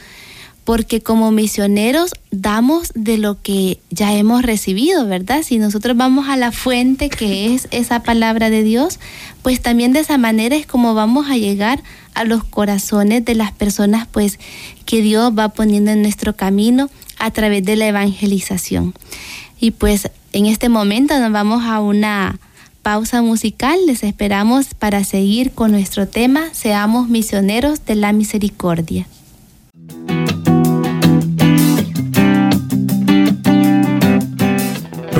porque 0.67 0.99
como 0.99 1.31
misioneros 1.31 2.11
damos 2.29 2.91
de 2.93 3.17
lo 3.17 3.41
que 3.41 3.79
ya 3.89 4.13
hemos 4.13 4.41
recibido, 4.41 5.07
¿verdad? 5.07 5.43
Si 5.43 5.59
nosotros 5.59 5.95
vamos 5.95 6.27
a 6.27 6.35
la 6.35 6.51
fuente 6.51 7.09
que 7.09 7.55
es 7.55 7.69
esa 7.71 8.03
palabra 8.03 8.49
de 8.49 8.63
Dios, 8.63 8.99
pues 9.43 9.61
también 9.61 9.93
de 9.93 10.01
esa 10.01 10.17
manera 10.17 10.57
es 10.57 10.67
como 10.67 10.93
vamos 10.93 11.29
a 11.29 11.37
llegar 11.37 11.81
a 12.15 12.25
los 12.25 12.43
corazones 12.43 13.23
de 13.23 13.33
las 13.33 13.53
personas 13.53 14.09
pues 14.11 14.39
que 14.85 15.01
Dios 15.01 15.31
va 15.39 15.47
poniendo 15.53 15.91
en 15.91 16.01
nuestro 16.01 16.35
camino 16.35 16.89
a 17.17 17.31
través 17.31 17.63
de 17.63 17.77
la 17.77 17.87
evangelización. 17.87 18.93
Y 19.61 19.71
pues 19.71 20.11
en 20.33 20.47
este 20.47 20.67
momento 20.67 21.17
nos 21.17 21.31
vamos 21.31 21.63
a 21.63 21.79
una 21.79 22.41
pausa 22.81 23.21
musical. 23.21 23.79
Les 23.85 24.03
esperamos 24.03 24.73
para 24.73 25.05
seguir 25.05 25.51
con 25.51 25.71
nuestro 25.71 26.09
tema 26.09 26.49
Seamos 26.51 27.07
misioneros 27.07 27.85
de 27.85 27.95
la 27.95 28.11
misericordia. 28.11 29.07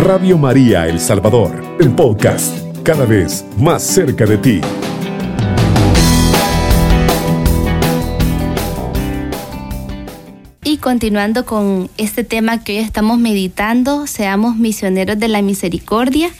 Radio 0.07 0.37
María 0.37 0.87
El 0.87 1.01
Salvador, 1.01 1.75
el 1.81 1.91
podcast, 1.93 2.55
cada 2.81 3.03
vez 3.03 3.43
más 3.57 3.83
cerca 3.83 4.25
de 4.25 4.37
ti. 4.37 4.61
Y 10.63 10.77
continuando 10.77 11.45
con 11.45 11.89
este 11.97 12.23
tema 12.23 12.63
que 12.63 12.77
hoy 12.77 12.85
estamos 12.85 13.19
meditando, 13.19 14.07
seamos 14.07 14.55
misioneros 14.55 15.19
de 15.19 15.27
la 15.27 15.41
misericordia 15.41 16.31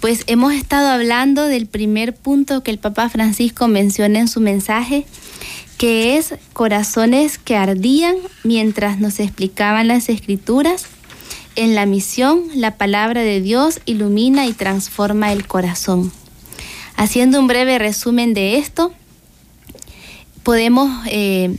pues 0.00 0.24
hemos 0.28 0.54
estado 0.54 0.88
hablando 0.88 1.44
del 1.44 1.66
primer 1.66 2.14
punto 2.14 2.62
que 2.62 2.70
el 2.70 2.78
Papa 2.78 3.10
Francisco 3.10 3.68
menciona 3.68 4.18
en 4.18 4.28
su 4.28 4.40
mensaje, 4.40 5.04
que 5.76 6.16
es 6.16 6.34
corazones 6.54 7.38
que 7.38 7.56
ardían 7.56 8.16
mientras 8.42 8.98
nos 8.98 9.20
explicaban 9.20 9.88
las 9.88 10.08
escrituras. 10.08 10.86
En 11.56 11.74
la 11.74 11.84
misión, 11.84 12.44
la 12.54 12.76
palabra 12.76 13.22
de 13.22 13.40
Dios 13.40 13.80
ilumina 13.84 14.46
y 14.46 14.52
transforma 14.52 15.32
el 15.32 15.46
corazón. 15.46 16.12
Haciendo 16.96 17.40
un 17.40 17.48
breve 17.48 17.78
resumen 17.78 18.34
de 18.34 18.58
esto, 18.58 18.92
podemos 20.42 20.90
eh, 21.10 21.56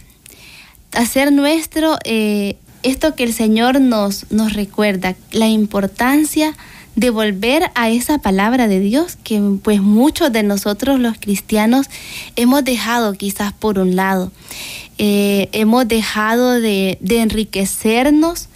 hacer 0.94 1.32
nuestro 1.32 1.98
eh, 2.04 2.58
esto 2.84 3.16
que 3.16 3.24
el 3.24 3.34
Señor 3.34 3.82
nos, 3.82 4.32
nos 4.32 4.54
recuerda, 4.54 5.16
la 5.32 5.48
importancia 5.48 6.56
de 6.96 7.10
volver 7.10 7.72
a 7.76 7.90
esa 7.90 8.18
palabra 8.18 8.68
de 8.68 8.80
Dios 8.80 9.18
que 9.24 9.42
pues 9.64 9.82
muchos 9.82 10.32
de 10.32 10.44
nosotros 10.44 11.00
los 11.00 11.18
cristianos 11.18 11.88
hemos 12.36 12.64
dejado 12.64 13.14
quizás 13.14 13.54
por 13.54 13.80
un 13.80 13.96
lado. 13.96 14.32
Eh, 14.98 15.50
hemos 15.54 15.88
dejado 15.88 16.60
de, 16.60 16.98
de 17.02 17.22
enriquecernos 17.22 18.50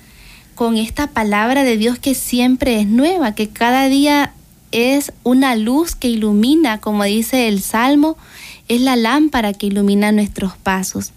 con 0.55 0.77
esta 0.77 1.07
palabra 1.07 1.63
de 1.63 1.77
Dios 1.77 1.99
que 1.99 2.15
siempre 2.15 2.79
es 2.79 2.87
nueva, 2.87 3.35
que 3.35 3.49
cada 3.49 3.87
día 3.87 4.33
es 4.71 5.13
una 5.23 5.55
luz 5.55 5.95
que 5.95 6.07
ilumina, 6.07 6.79
como 6.79 7.03
dice 7.03 7.47
el 7.47 7.61
Salmo, 7.61 8.17
es 8.67 8.81
la 8.81 8.95
lámpara 8.95 9.53
que 9.53 9.67
ilumina 9.67 10.11
nuestros 10.11 10.57
pasos 10.57 11.13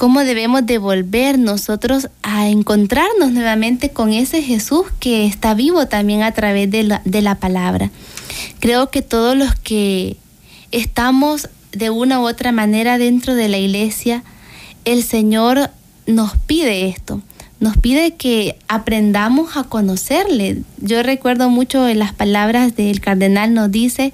cómo 0.00 0.24
debemos 0.24 0.64
devolver 0.64 1.38
nosotros 1.38 2.08
a 2.22 2.48
encontrarnos 2.48 3.32
nuevamente 3.32 3.90
con 3.90 4.14
ese 4.14 4.40
Jesús 4.40 4.86
que 4.98 5.26
está 5.26 5.52
vivo 5.52 5.88
también 5.88 6.22
a 6.22 6.32
través 6.32 6.70
de 6.70 6.84
la, 6.84 7.02
de 7.04 7.20
la 7.20 7.34
palabra. 7.34 7.90
Creo 8.60 8.90
que 8.90 9.02
todos 9.02 9.36
los 9.36 9.54
que 9.56 10.16
estamos 10.72 11.50
de 11.72 11.90
una 11.90 12.18
u 12.18 12.26
otra 12.26 12.50
manera 12.50 12.96
dentro 12.96 13.34
de 13.34 13.50
la 13.50 13.58
iglesia, 13.58 14.24
el 14.86 15.02
Señor 15.02 15.68
nos 16.06 16.34
pide 16.46 16.88
esto, 16.88 17.20
nos 17.60 17.76
pide 17.76 18.12
que 18.12 18.56
aprendamos 18.68 19.56
a 19.56 19.64
conocerle. 19.64 20.62
Yo 20.78 21.02
recuerdo 21.02 21.50
mucho 21.50 21.86
en 21.86 21.98
las 21.98 22.14
palabras 22.14 22.74
del 22.74 23.00
cardenal 23.00 23.52
nos 23.52 23.70
dice, 23.70 24.12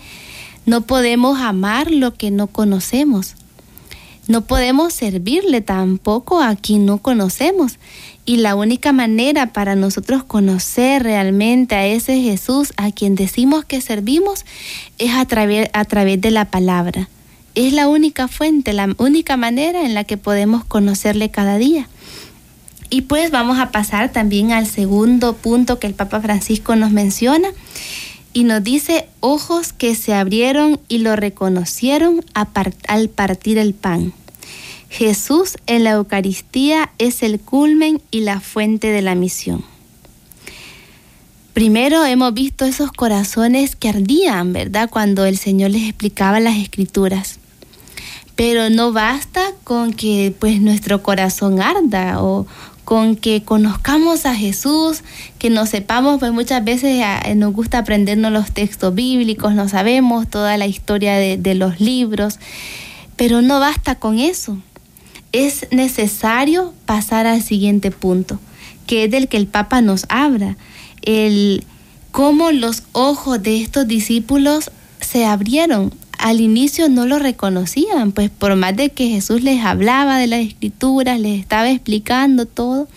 no 0.67 0.83
podemos 0.83 1.41
amar 1.41 1.93
lo 1.93 2.13
que 2.13 2.33
no 2.33 2.49
conocemos. 2.49 3.37
No 4.27 4.41
podemos 4.41 4.93
servirle 4.93 5.61
tampoco 5.61 6.43
a 6.43 6.57
quien 6.57 6.85
no 6.85 6.99
conocemos. 6.99 7.79
Y 8.25 8.39
la 8.39 8.57
única 8.57 8.93
manera 8.93 9.53
para 9.53 9.77
nosotros 9.77 10.25
conocer 10.25 11.05
realmente 11.05 11.77
a 11.77 11.87
ese 11.87 12.21
Jesús 12.21 12.73
a 12.77 12.91
quien 12.91 13.15
decimos 13.15 13.65
que 13.65 13.81
servimos 13.81 14.45
es 14.99 15.15
a 15.15 15.25
través, 15.27 15.71
a 15.73 15.85
través 15.85 16.21
de 16.21 16.33
la 16.33 16.47
palabra. 16.47 17.09
Es 17.55 17.73
la 17.73 17.87
única 17.87 18.27
fuente, 18.27 18.73
la 18.73 18.93
única 18.99 19.37
manera 19.37 19.87
en 19.87 19.95
la 19.95 20.03
que 20.03 20.17
podemos 20.17 20.65
conocerle 20.65 21.31
cada 21.31 21.57
día. 21.57 21.89
Y 22.90 23.03
pues 23.03 23.31
vamos 23.31 23.59
a 23.59 23.70
pasar 23.70 24.12
también 24.12 24.53
al 24.53 24.66
segundo 24.66 25.35
punto 25.35 25.79
que 25.79 25.87
el 25.87 25.94
Papa 25.94 26.20
Francisco 26.20 26.77
nos 26.77 26.90
menciona 26.90 27.49
y 28.33 28.44
nos 28.44 28.62
dice 28.62 29.09
ojos 29.20 29.72
que 29.72 29.94
se 29.94 30.14
abrieron 30.14 30.79
y 30.88 30.99
lo 30.99 31.16
reconocieron 31.16 32.25
al 32.35 33.09
partir 33.09 33.59
el 33.59 33.75
pan. 33.75 34.12
Jesús 34.88 35.57
en 35.66 35.85
la 35.85 35.92
Eucaristía 35.92 36.90
es 36.99 37.22
el 37.22 37.40
culmen 37.40 38.01
y 38.11 38.20
la 38.20 38.40
fuente 38.40 38.88
de 38.88 39.03
la 39.03 39.14
misión. 39.14 39.64
Primero 41.57 42.05
hemos 42.05 42.35
visto 42.35 42.66
esos 42.66 42.92
corazones 42.92 43.77
que 43.77 43.88
ardían, 43.88 44.53
¿verdad? 44.53 44.90
Cuando 44.90 45.25
el 45.25 45.38
Señor 45.38 45.70
les 45.70 45.85
explicaba 45.85 46.38
las 46.38 46.57
escrituras. 46.59 47.38
Pero 48.35 48.68
no 48.68 48.92
basta 48.92 49.53
con 49.64 49.94
que 49.94 50.35
pues 50.38 50.61
nuestro 50.61 51.03
corazón 51.03 51.62
arda 51.62 52.22
o, 52.22 52.46
con 52.87 53.16
que 53.16 53.42
conozcamos 53.42 54.27
a 54.27 54.37
Jesús, 54.37 55.03
que 55.40 55.51
nos 55.51 55.70
sepamos, 55.70 56.20
pues 56.20 56.31
muchas 56.31 56.64
veces 56.64 57.03
ah, 57.05 57.20
nos 57.35 57.53
gusta 57.53 57.79
aprendernos 57.79 58.31
los 58.31 58.53
textos 58.53 58.94
bíblicos, 58.94 59.55
no 59.55 59.68
sabemos 59.68 60.31
toda 60.31 60.57
la 60.57 60.68
historia 60.68 61.16
de, 61.16 61.37
de 61.37 61.57
los 61.57 61.81
libros, 61.81 62.38
pero 63.16 63.42
no 63.42 63.59
basta 63.59 63.96
con 63.96 64.20
eso. 64.20 64.59
Es 65.33 65.66
necesario 65.72 66.75
pasar 66.85 67.27
al 67.27 67.42
siguiente 67.42 67.90
punto, 67.90 68.38
que 68.87 69.07
es 69.07 69.11
del 69.11 69.27
que 69.27 69.37
el 69.37 69.49
Papa 69.49 69.81
nos 69.81 70.07
habla, 70.09 70.57
el 71.03 71.64
cómo 72.12 72.53
los 72.53 72.85
ojos 72.92 73.42
de 73.42 73.62
estos 73.62 73.88
discípulos 73.88 74.70
se 75.01 75.25
abrieron 75.25 75.92
al 76.19 76.41
inicio 76.41 76.89
no 76.89 77.07
lo 77.07 77.19
reconocían, 77.19 78.13
pues 78.13 78.31
por 78.31 78.55
más 78.57 78.77
de 78.77 78.91
que 78.91 79.09
Jesús 79.09 79.43
les 79.43 79.65
hablaba 79.65 80.19
de 80.19 80.27
las 80.27 80.41
escrituras, 80.41 81.21
les 81.21 81.41
estaba 81.41 81.71
explicando 81.71 82.47
todo, 82.47 82.89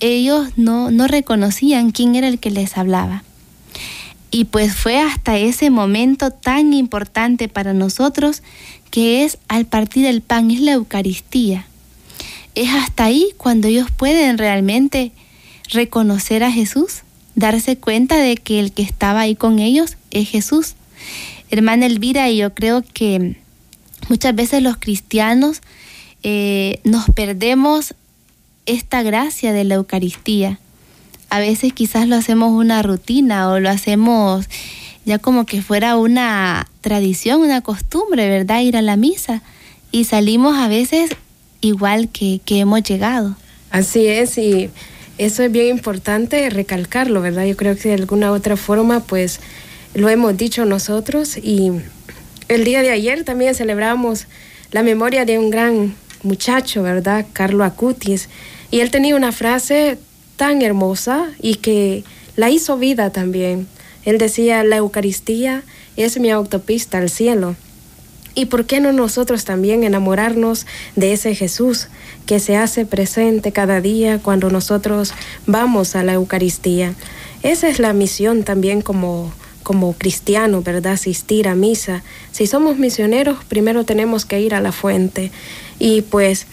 ellos 0.00 0.48
no, 0.56 0.90
no 0.90 1.06
reconocían 1.06 1.90
quién 1.90 2.14
era 2.14 2.28
el 2.28 2.38
que 2.38 2.50
les 2.50 2.76
hablaba. 2.76 3.24
Y 4.30 4.44
pues 4.44 4.74
fue 4.74 5.00
hasta 5.00 5.38
ese 5.38 5.70
momento 5.70 6.30
tan 6.30 6.74
importante 6.74 7.48
para 7.48 7.72
nosotros 7.72 8.42
que 8.90 9.24
es 9.24 9.38
al 9.48 9.64
partir 9.64 10.06
el 10.06 10.20
pan, 10.20 10.50
es 10.50 10.60
la 10.60 10.72
Eucaristía. 10.72 11.66
Es 12.54 12.70
hasta 12.70 13.04
ahí 13.04 13.28
cuando 13.36 13.68
ellos 13.68 13.90
pueden 13.96 14.36
realmente 14.36 15.12
reconocer 15.70 16.44
a 16.44 16.52
Jesús, 16.52 17.02
darse 17.34 17.76
cuenta 17.76 18.16
de 18.16 18.36
que 18.36 18.60
el 18.60 18.72
que 18.72 18.82
estaba 18.82 19.20
ahí 19.20 19.34
con 19.34 19.58
ellos 19.58 19.96
es 20.10 20.28
Jesús 20.28 20.74
hermana 21.50 21.86
Elvira, 21.86 22.30
y 22.30 22.38
yo 22.38 22.54
creo 22.54 22.82
que 22.92 23.36
muchas 24.08 24.34
veces 24.34 24.62
los 24.62 24.76
cristianos 24.76 25.60
eh, 26.22 26.80
nos 26.84 27.08
perdemos 27.10 27.94
esta 28.66 29.02
gracia 29.02 29.52
de 29.52 29.64
la 29.64 29.76
Eucaristía. 29.76 30.58
A 31.30 31.40
veces 31.40 31.72
quizás 31.72 32.08
lo 32.08 32.16
hacemos 32.16 32.52
una 32.52 32.82
rutina 32.82 33.50
o 33.50 33.60
lo 33.60 33.70
hacemos 33.70 34.46
ya 35.04 35.18
como 35.18 35.46
que 35.46 35.62
fuera 35.62 35.96
una 35.96 36.68
tradición, 36.82 37.40
una 37.40 37.62
costumbre, 37.62 38.28
¿verdad? 38.28 38.60
Ir 38.60 38.76
a 38.76 38.82
la 38.82 38.96
misa. 38.96 39.42
Y 39.90 40.04
salimos 40.04 40.58
a 40.58 40.68
veces 40.68 41.10
igual 41.62 42.08
que, 42.08 42.40
que 42.44 42.60
hemos 42.60 42.82
llegado. 42.82 43.34
Así 43.70 44.06
es, 44.06 44.36
y 44.36 44.70
eso 45.16 45.42
es 45.42 45.50
bien 45.50 45.68
importante 45.68 46.48
recalcarlo, 46.50 47.22
¿verdad? 47.22 47.46
Yo 47.46 47.56
creo 47.56 47.76
que 47.76 47.88
de 47.88 47.94
alguna 47.94 48.32
otra 48.32 48.56
forma, 48.56 49.00
pues 49.00 49.40
lo 49.94 50.08
hemos 50.08 50.36
dicho 50.36 50.64
nosotros 50.64 51.36
y 51.36 51.72
el 52.48 52.64
día 52.64 52.82
de 52.82 52.90
ayer 52.90 53.24
también 53.24 53.54
celebramos 53.54 54.26
la 54.70 54.82
memoria 54.82 55.24
de 55.24 55.38
un 55.38 55.50
gran 55.50 55.94
muchacho, 56.22 56.82
¿verdad? 56.82 57.26
Carlo 57.32 57.64
Acutis. 57.64 58.28
Y 58.70 58.80
él 58.80 58.90
tenía 58.90 59.16
una 59.16 59.32
frase 59.32 59.98
tan 60.36 60.62
hermosa 60.62 61.28
y 61.40 61.56
que 61.56 62.04
la 62.36 62.50
hizo 62.50 62.78
vida 62.78 63.10
también. 63.10 63.66
Él 64.04 64.18
decía, 64.18 64.64
la 64.64 64.76
Eucaristía 64.76 65.62
es 65.96 66.18
mi 66.18 66.30
autopista 66.30 66.98
al 66.98 67.10
cielo. 67.10 67.56
¿Y 68.34 68.46
por 68.46 68.66
qué 68.66 68.80
no 68.80 68.92
nosotros 68.92 69.44
también 69.44 69.82
enamorarnos 69.82 70.64
de 70.94 71.12
ese 71.12 71.34
Jesús 71.34 71.88
que 72.24 72.38
se 72.38 72.56
hace 72.56 72.86
presente 72.86 73.50
cada 73.52 73.80
día 73.80 74.20
cuando 74.20 74.48
nosotros 74.48 75.12
vamos 75.46 75.96
a 75.96 76.04
la 76.04 76.12
Eucaristía? 76.12 76.94
Esa 77.42 77.68
es 77.68 77.80
la 77.80 77.92
misión 77.92 78.44
también 78.44 78.80
como, 78.80 79.32
como 79.68 79.92
cristiano, 79.92 80.62
¿verdad? 80.62 80.94
Asistir 80.94 81.46
a 81.46 81.54
misa. 81.54 82.02
Si 82.32 82.46
somos 82.46 82.78
misioneros, 82.78 83.44
primero 83.44 83.84
tenemos 83.84 84.24
que 84.24 84.40
ir 84.40 84.54
a 84.54 84.62
la 84.62 84.72
fuente. 84.72 85.30
Y 85.78 86.00
pues 86.00 86.46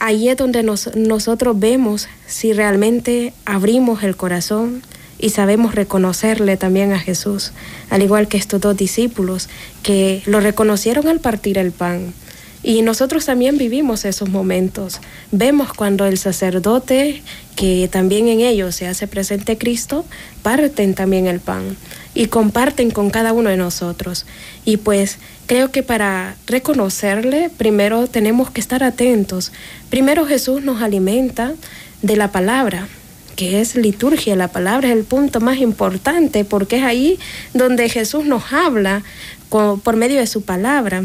ahí 0.00 0.28
es 0.28 0.36
donde 0.36 0.62
nosotros 0.62 1.58
vemos 1.58 2.08
si 2.26 2.52
realmente 2.52 3.32
abrimos 3.46 4.02
el 4.02 4.18
corazón 4.18 4.82
y 5.18 5.30
sabemos 5.30 5.74
reconocerle 5.74 6.58
también 6.58 6.92
a 6.92 6.98
Jesús, 6.98 7.52
al 7.88 8.02
igual 8.02 8.28
que 8.28 8.36
estos 8.36 8.60
dos 8.60 8.76
discípulos 8.76 9.48
que 9.82 10.22
lo 10.26 10.40
reconocieron 10.40 11.08
al 11.08 11.20
partir 11.20 11.56
el 11.56 11.72
pan. 11.72 12.12
Y 12.62 12.82
nosotros 12.82 13.24
también 13.24 13.56
vivimos 13.56 14.04
esos 14.04 14.28
momentos. 14.28 15.00
Vemos 15.30 15.72
cuando 15.72 16.04
el 16.04 16.18
sacerdote, 16.18 17.22
que 17.56 17.88
también 17.90 18.28
en 18.28 18.40
ellos 18.40 18.76
se 18.76 18.86
hace 18.86 19.08
presente 19.08 19.56
Cristo, 19.56 20.04
parten 20.42 20.94
también 20.94 21.26
el 21.26 21.40
pan 21.40 21.78
y 22.14 22.26
comparten 22.26 22.90
con 22.90 23.10
cada 23.10 23.32
uno 23.32 23.50
de 23.50 23.56
nosotros. 23.56 24.26
Y 24.64 24.78
pues 24.78 25.18
creo 25.46 25.70
que 25.70 25.82
para 25.82 26.36
reconocerle, 26.46 27.50
primero 27.56 28.06
tenemos 28.06 28.50
que 28.50 28.60
estar 28.60 28.82
atentos. 28.84 29.52
Primero 29.90 30.26
Jesús 30.26 30.62
nos 30.62 30.82
alimenta 30.82 31.52
de 32.02 32.16
la 32.16 32.32
palabra, 32.32 32.88
que 33.36 33.60
es 33.60 33.76
liturgia, 33.76 34.36
la 34.36 34.48
palabra 34.48 34.88
es 34.88 34.96
el 34.96 35.04
punto 35.04 35.40
más 35.40 35.58
importante 35.58 36.44
porque 36.44 36.76
es 36.76 36.82
ahí 36.82 37.18
donde 37.54 37.88
Jesús 37.88 38.24
nos 38.24 38.52
habla 38.52 39.02
por 39.48 39.96
medio 39.96 40.20
de 40.20 40.26
su 40.26 40.42
palabra 40.42 41.04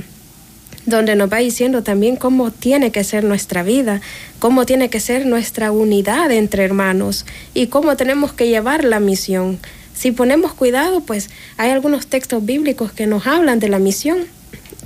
donde 0.88 1.18
nos 1.18 1.32
va 1.32 1.38
diciendo 1.38 1.84
también 1.84 2.16
cómo 2.16 2.50
tiene 2.50 2.92
que 2.92 3.04
ser 3.04 3.26
nuestra 3.26 3.62
vida, 3.62 4.02
cómo 4.40 4.66
tiene 4.66 4.90
que 4.90 5.02
ser 5.02 5.26
nuestra 5.26 5.72
unidad 5.72 6.32
entre 6.32 6.64
hermanos 6.64 7.26
y 7.54 7.68
cómo 7.68 7.98
tenemos 7.98 8.32
que 8.32 8.48
llevar 8.48 8.86
la 8.86 9.02
misión. 9.02 9.60
Si 9.98 10.12
ponemos 10.12 10.54
cuidado, 10.54 11.00
pues 11.00 11.32
hay 11.58 11.72
algunos 11.72 12.06
textos 12.06 12.46
bíblicos 12.46 12.92
que 12.92 13.08
nos 13.08 13.26
hablan 13.26 13.60
de 13.60 13.68
la 13.68 13.80
misión, 13.80 14.20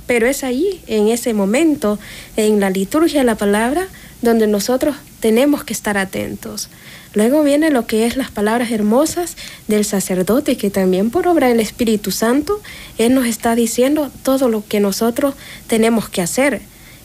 pero 0.06 0.26
es 0.26 0.42
ahí, 0.42 0.80
en 0.86 1.08
ese 1.08 1.34
momento, 1.34 1.98
en 2.38 2.60
la 2.60 2.70
liturgia 2.70 3.20
de 3.20 3.26
la 3.26 3.34
palabra, 3.34 3.88
donde 4.22 4.46
nosotros 4.46 4.96
tenemos 5.20 5.64
que 5.64 5.74
estar 5.74 5.98
atentos. 5.98 6.70
Luego 7.12 7.42
viene 7.42 7.68
lo 7.68 7.86
que 7.86 8.06
es 8.06 8.16
las 8.16 8.30
palabras 8.30 8.70
hermosas 8.70 9.36
del 9.68 9.84
sacerdote, 9.84 10.56
que 10.56 10.70
también 10.70 11.10
por 11.10 11.28
obra 11.28 11.48
del 11.48 11.60
Espíritu 11.60 12.10
Santo, 12.10 12.62
Él 12.96 13.14
nos 13.14 13.26
está 13.26 13.54
diciendo 13.54 14.10
todo 14.22 14.48
lo 14.48 14.64
que 14.66 14.80
nosotros 14.80 15.34
tenemos 15.66 16.08
que 16.08 16.22
hacer. 16.22 16.62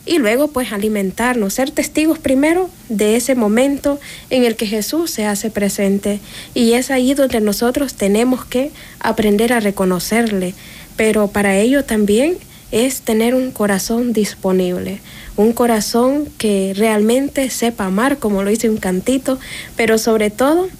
Y 0.08 0.16
luego 0.16 0.48
pues 0.48 0.72
alimentarnos, 0.72 1.52
ser 1.52 1.70
testigos 1.70 2.18
primero 2.18 2.70
de 2.88 3.16
ese 3.16 3.34
momento 3.34 4.00
en 4.30 4.44
el 4.44 4.56
que 4.56 4.66
Jesús 4.66 5.10
se 5.10 5.26
hace 5.26 5.50
presente. 5.50 6.18
Y 6.54 6.72
es 6.72 6.90
ahí 6.90 7.12
donde 7.12 7.42
nosotros 7.42 7.92
tenemos 7.92 8.46
que 8.46 8.70
aprender 9.00 9.52
a 9.52 9.60
reconocerle. 9.60 10.54
Pero 10.96 11.28
para 11.28 11.58
ello 11.58 11.84
también 11.84 12.38
es 12.72 13.02
tener 13.02 13.34
un 13.34 13.50
corazón 13.50 14.14
disponible, 14.14 15.00
un 15.36 15.52
corazón 15.52 16.26
que 16.38 16.72
realmente 16.74 17.50
sepa 17.50 17.84
amar, 17.84 18.16
como 18.16 18.42
lo 18.42 18.48
dice 18.48 18.70
un 18.70 18.78
cantito, 18.78 19.38
pero 19.76 19.98
sobre 19.98 20.30
todo 20.30 20.70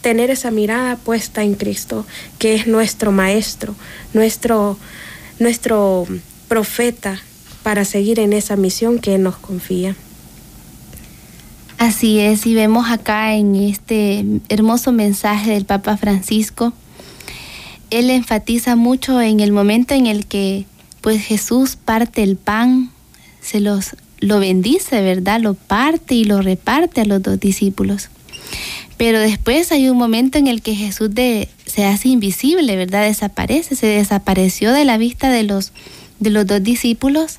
tener 0.00 0.30
esa 0.30 0.52
mirada 0.52 0.94
puesta 0.94 1.42
en 1.42 1.54
Cristo, 1.54 2.06
que 2.38 2.54
es 2.54 2.68
nuestro 2.68 3.10
maestro, 3.10 3.74
nuestro, 4.14 4.78
nuestro 5.40 6.06
profeta 6.46 7.20
para 7.66 7.84
seguir 7.84 8.20
en 8.20 8.32
esa 8.32 8.54
misión 8.54 9.00
que 9.00 9.18
nos 9.18 9.38
confía. 9.38 9.96
Así 11.78 12.20
es, 12.20 12.46
y 12.46 12.54
vemos 12.54 12.88
acá 12.88 13.34
en 13.34 13.56
este 13.56 14.24
hermoso 14.48 14.92
mensaje 14.92 15.50
del 15.50 15.64
Papa 15.64 15.96
Francisco, 15.96 16.72
él 17.90 18.10
enfatiza 18.10 18.76
mucho 18.76 19.20
en 19.20 19.40
el 19.40 19.50
momento 19.50 19.94
en 19.94 20.06
el 20.06 20.26
que 20.26 20.64
pues 21.00 21.20
Jesús 21.20 21.74
parte 21.74 22.22
el 22.22 22.36
pan, 22.36 22.92
se 23.40 23.58
los 23.58 23.96
lo 24.20 24.38
bendice, 24.38 25.02
¿verdad? 25.02 25.40
Lo 25.40 25.54
parte 25.54 26.14
y 26.14 26.22
lo 26.22 26.42
reparte 26.42 27.00
a 27.00 27.04
los 27.04 27.20
dos 27.20 27.40
discípulos. 27.40 28.10
Pero 28.96 29.18
después 29.18 29.72
hay 29.72 29.88
un 29.88 29.96
momento 29.96 30.38
en 30.38 30.46
el 30.46 30.62
que 30.62 30.76
Jesús 30.76 31.10
se 31.66 31.84
hace 31.84 32.10
invisible, 32.10 32.76
¿verdad? 32.76 33.02
Desaparece, 33.02 33.74
se 33.74 33.88
desapareció 33.88 34.72
de 34.72 34.84
la 34.84 34.98
vista 34.98 35.30
de 35.30 35.42
los, 35.42 35.72
de 36.20 36.30
los 36.30 36.46
dos 36.46 36.62
discípulos. 36.62 37.38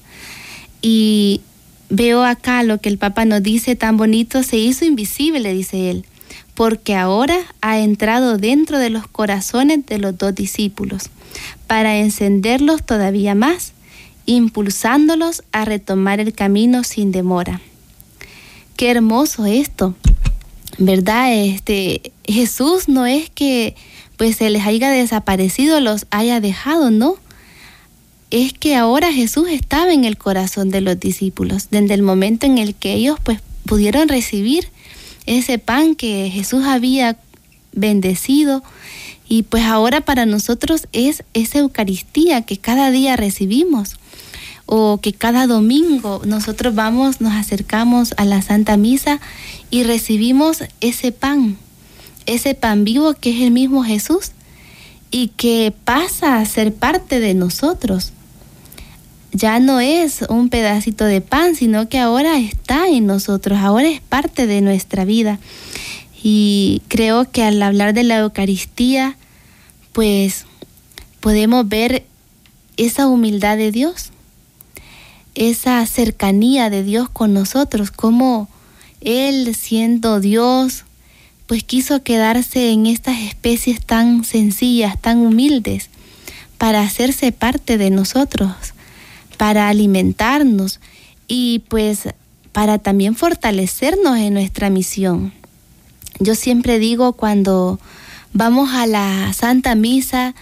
Y 0.81 1.41
veo 1.89 2.23
acá 2.23 2.63
lo 2.63 2.79
que 2.79 2.89
el 2.89 2.97
Papa 2.97 3.25
nos 3.25 3.43
dice 3.43 3.75
tan 3.75 3.97
bonito, 3.97 4.43
se 4.43 4.57
hizo 4.57 4.85
invisible, 4.85 5.53
dice 5.53 5.89
él, 5.89 6.05
porque 6.53 6.95
ahora 6.95 7.37
ha 7.61 7.79
entrado 7.79 8.37
dentro 8.37 8.79
de 8.79 8.89
los 8.89 9.07
corazones 9.07 9.85
de 9.85 9.97
los 9.97 10.17
dos 10.17 10.35
discípulos, 10.35 11.09
para 11.67 11.97
encenderlos 11.97 12.83
todavía 12.83 13.35
más 13.35 13.73
impulsándolos 14.27 15.41
a 15.51 15.65
retomar 15.65 16.19
el 16.19 16.33
camino 16.33 16.83
sin 16.83 17.11
demora. 17.11 17.61
Qué 18.75 18.91
hermoso 18.91 19.47
esto, 19.47 19.95
¿verdad? 20.77 21.33
Este 21.33 22.11
Jesús 22.25 22.87
no 22.87 23.07
es 23.07 23.31
que 23.31 23.75
pues 24.17 24.35
se 24.35 24.49
les 24.51 24.65
haya 24.65 24.91
desaparecido, 24.91 25.79
los 25.79 26.05
haya 26.11 26.39
dejado, 26.39 26.91
no. 26.91 27.15
Es 28.29 28.53
que 28.53 28.75
ahora 28.75 29.13
Jesús 29.13 29.47
estaba 29.49 29.93
en 29.93 30.03
el 30.03 30.17
corazón 30.17 30.69
de 30.69 30.81
los 30.81 30.99
discípulos, 30.99 31.69
desde 31.71 31.93
el 31.93 32.01
momento 32.01 32.45
en 32.45 32.57
el 32.57 32.75
que 32.75 32.93
ellos 32.93 33.17
pues 33.23 33.39
pudieron 33.65 34.09
recibir 34.09 34.69
ese 35.25 35.59
pan 35.59 35.95
que 35.95 36.29
Jesús 36.29 36.65
había 36.65 37.17
bendecido 37.73 38.63
y 39.29 39.43
pues 39.43 39.63
ahora 39.63 40.01
para 40.01 40.25
nosotros 40.25 40.87
es 40.93 41.23
esa 41.33 41.59
Eucaristía 41.59 42.41
que 42.41 42.57
cada 42.57 42.91
día 42.91 43.15
recibimos 43.15 43.97
o 44.65 44.99
que 45.01 45.13
cada 45.13 45.47
domingo 45.47 46.21
nosotros 46.25 46.75
vamos, 46.75 47.21
nos 47.21 47.33
acercamos 47.33 48.13
a 48.17 48.25
la 48.25 48.41
Santa 48.41 48.77
Misa 48.77 49.19
y 49.69 49.83
recibimos 49.83 50.63
ese 50.81 51.11
pan, 51.11 51.57
ese 52.25 52.55
pan 52.55 52.83
vivo 52.83 53.13
que 53.13 53.31
es 53.31 53.41
el 53.41 53.51
mismo 53.51 53.83
Jesús 53.83 54.31
y 55.11 55.29
que 55.29 55.73
pasa 55.85 56.39
a 56.39 56.45
ser 56.45 56.73
parte 56.73 57.19
de 57.19 57.33
nosotros. 57.33 58.11
Ya 59.31 59.59
no 59.59 59.79
es 59.79 60.23
un 60.29 60.49
pedacito 60.49 61.05
de 61.05 61.21
pan, 61.21 61.55
sino 61.55 61.89
que 61.89 61.99
ahora 61.99 62.39
está 62.39 62.87
en 62.87 63.05
nosotros, 63.05 63.59
ahora 63.59 63.87
es 63.87 64.01
parte 64.01 64.47
de 64.47 64.61
nuestra 64.61 65.05
vida. 65.05 65.39
Y 66.23 66.81
creo 66.87 67.29
que 67.29 67.43
al 67.43 67.61
hablar 67.61 67.93
de 67.93 68.03
la 68.03 68.17
Eucaristía, 68.19 69.15
pues 69.93 70.45
podemos 71.19 71.67
ver 71.67 72.05
esa 72.77 73.07
humildad 73.07 73.57
de 73.57 73.71
Dios 73.71 74.11
esa 75.37 75.85
cercanía 75.85 76.71
de 76.71 76.83
Dios 76.83 77.09
con 77.09 77.31
nosotros, 77.31 77.91
como 77.91 78.49
Él 79.01 79.53
siendo 79.55 80.19
Dios, 80.19 80.83
pues 81.45 81.63
quiso 81.63 82.01
quedarse 82.01 82.71
en 82.71 82.87
estas 82.87 83.19
especies 83.19 83.85
tan 83.85 84.23
sencillas, 84.23 84.99
tan 84.99 85.19
humildes, 85.19 85.89
para 86.57 86.81
hacerse 86.81 87.31
parte 87.31 87.77
de 87.77 87.91
nosotros, 87.91 88.51
para 89.38 89.69
alimentarnos 89.69 90.80
y 91.28 91.63
pues 91.69 92.10
para 92.52 92.80
también 92.80 93.15
fortalecernos 93.15 94.17
en 94.17 94.34
nuestra 94.34 94.69
misión. 94.69 95.34
Yo 96.19 96.36
siempre 96.36 96.80
digo 96.80 97.13
cuando 97.13 97.80
vamos 98.34 98.71
a 98.73 98.88
la 98.88 99.32
Santa 99.34 99.76
Misa, 99.76 100.34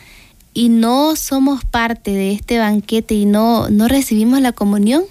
y 0.56 0.70
no 0.70 1.18
somos 1.18 1.66
parte 1.66 2.12
de 2.12 2.32
este 2.32 2.58
banquete 2.58 3.14
y 3.14 3.26
no, 3.26 3.70
no 3.70 3.90
recibimos 3.90 4.40
la 4.40 4.54
comunión, 4.54 5.04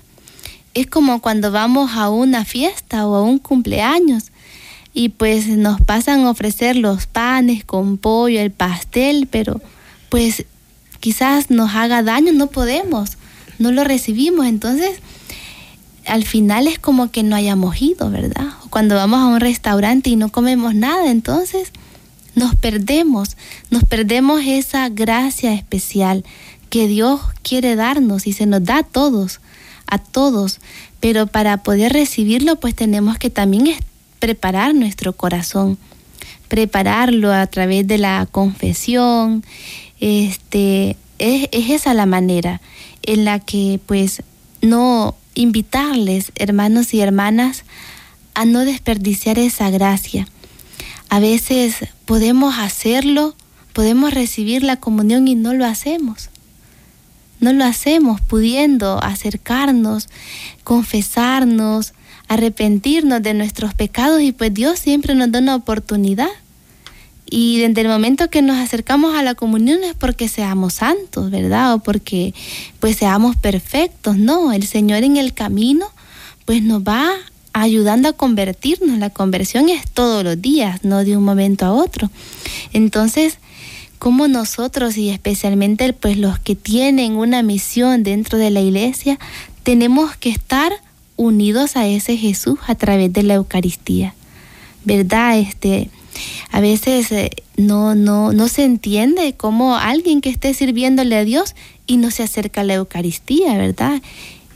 es 0.72 0.86
como 0.88 1.20
cuando 1.20 1.52
vamos 1.52 1.92
a 1.94 2.08
una 2.08 2.46
fiesta 2.46 3.06
o 3.06 3.14
a 3.14 3.22
un 3.22 3.38
cumpleaños 3.38 4.32
y 4.94 5.10
pues 5.10 5.46
nos 5.48 5.82
pasan 5.82 6.24
a 6.24 6.30
ofrecer 6.30 6.76
los 6.76 7.06
panes 7.06 7.62
con 7.62 7.98
pollo, 7.98 8.40
el 8.40 8.52
pastel, 8.52 9.28
pero 9.30 9.60
pues 10.08 10.46
quizás 10.98 11.50
nos 11.50 11.74
haga 11.74 12.02
daño, 12.02 12.32
no 12.32 12.46
podemos, 12.46 13.18
no 13.58 13.72
lo 13.72 13.84
recibimos, 13.84 14.46
entonces 14.46 15.00
al 16.06 16.24
final 16.24 16.66
es 16.66 16.78
como 16.78 17.10
que 17.10 17.22
no 17.22 17.36
hayamos 17.36 17.80
ido, 17.80 18.10
¿verdad? 18.10 18.48
Cuando 18.70 18.94
vamos 18.94 19.20
a 19.20 19.26
un 19.26 19.40
restaurante 19.40 20.10
y 20.10 20.16
no 20.16 20.30
comemos 20.30 20.74
nada, 20.74 21.10
entonces 21.10 21.72
nos 22.34 22.54
perdemos, 22.56 23.36
nos 23.70 23.84
perdemos 23.84 24.42
esa 24.44 24.88
gracia 24.88 25.54
especial 25.54 26.24
que 26.68 26.88
Dios 26.88 27.20
quiere 27.42 27.76
darnos 27.76 28.26
y 28.26 28.32
se 28.32 28.46
nos 28.46 28.64
da 28.64 28.78
a 28.78 28.82
todos, 28.82 29.40
a 29.86 29.98
todos, 29.98 30.60
pero 31.00 31.26
para 31.26 31.58
poder 31.58 31.92
recibirlo 31.92 32.56
pues 32.56 32.74
tenemos 32.74 33.18
que 33.18 33.30
también 33.30 33.76
preparar 34.18 34.74
nuestro 34.74 35.12
corazón, 35.12 35.78
prepararlo 36.48 37.32
a 37.32 37.46
través 37.46 37.86
de 37.86 37.98
la 37.98 38.26
confesión, 38.30 39.44
este, 40.00 40.96
es, 41.18 41.48
es 41.52 41.70
esa 41.70 41.94
la 41.94 42.06
manera 42.06 42.60
en 43.02 43.24
la 43.24 43.40
que 43.40 43.80
pues 43.84 44.22
no 44.62 45.14
invitarles, 45.34 46.32
hermanos 46.36 46.94
y 46.94 47.00
hermanas, 47.00 47.64
a 48.34 48.44
no 48.44 48.64
desperdiciar 48.64 49.38
esa 49.38 49.70
gracia. 49.70 50.26
A 51.08 51.20
veces 51.20 51.76
podemos 52.06 52.58
hacerlo, 52.58 53.34
podemos 53.72 54.12
recibir 54.12 54.62
la 54.62 54.76
comunión 54.76 55.28
y 55.28 55.34
no 55.34 55.54
lo 55.54 55.64
hacemos. 55.64 56.30
No 57.40 57.52
lo 57.52 57.64
hacemos 57.64 58.20
pudiendo 58.20 59.02
acercarnos, 59.02 60.08
confesarnos, 60.62 61.92
arrepentirnos 62.28 63.22
de 63.22 63.34
nuestros 63.34 63.74
pecados 63.74 64.22
y 64.22 64.32
pues 64.32 64.54
Dios 64.54 64.78
siempre 64.78 65.14
nos 65.14 65.30
da 65.30 65.40
una 65.40 65.54
oportunidad. 65.54 66.28
Y 67.30 67.60
desde 67.60 67.80
el 67.80 67.88
momento 67.88 68.28
que 68.28 68.42
nos 68.42 68.58
acercamos 68.58 69.16
a 69.16 69.22
la 69.22 69.34
comunión 69.34 69.82
es 69.82 69.94
porque 69.94 70.28
seamos 70.28 70.74
santos, 70.74 71.30
¿verdad? 71.30 71.74
O 71.74 71.78
porque 71.78 72.34
pues 72.80 72.96
seamos 72.96 73.36
perfectos. 73.36 74.16
No, 74.16 74.52
el 74.52 74.66
Señor 74.66 75.02
en 75.04 75.16
el 75.16 75.32
camino 75.32 75.86
pues 76.44 76.62
nos 76.62 76.82
va 76.82 77.10
ayudando 77.52 78.08
a 78.08 78.12
convertirnos. 78.12 78.98
La 78.98 79.10
conversión 79.10 79.68
es 79.68 79.90
todos 79.90 80.22
los 80.22 80.40
días, 80.40 80.84
no 80.84 81.04
de 81.04 81.16
un 81.16 81.24
momento 81.24 81.64
a 81.64 81.72
otro. 81.72 82.10
Entonces, 82.72 83.38
como 83.98 84.28
nosotros 84.28 84.98
y 84.98 85.08
especialmente 85.08 85.92
pues 85.94 86.18
los 86.18 86.38
que 86.38 86.54
tienen 86.54 87.16
una 87.16 87.42
misión 87.42 88.02
dentro 88.02 88.38
de 88.38 88.50
la 88.50 88.60
iglesia, 88.60 89.18
tenemos 89.62 90.14
que 90.16 90.28
estar 90.28 90.72
unidos 91.16 91.76
a 91.76 91.86
ese 91.86 92.16
Jesús 92.16 92.58
a 92.66 92.74
través 92.74 93.12
de 93.12 93.22
la 93.22 93.34
Eucaristía. 93.34 94.14
¿Verdad? 94.84 95.38
Este, 95.38 95.88
a 96.50 96.60
veces 96.60 97.10
eh, 97.12 97.30
no, 97.56 97.94
no, 97.94 98.32
no 98.32 98.48
se 98.48 98.64
entiende 98.64 99.34
cómo 99.36 99.76
alguien 99.76 100.20
que 100.20 100.30
esté 100.30 100.54
sirviéndole 100.54 101.16
a 101.16 101.24
Dios 101.24 101.54
y 101.86 101.96
no 101.96 102.10
se 102.10 102.22
acerca 102.22 102.62
a 102.62 102.64
la 102.64 102.74
Eucaristía, 102.74 103.56
¿verdad? 103.56 104.00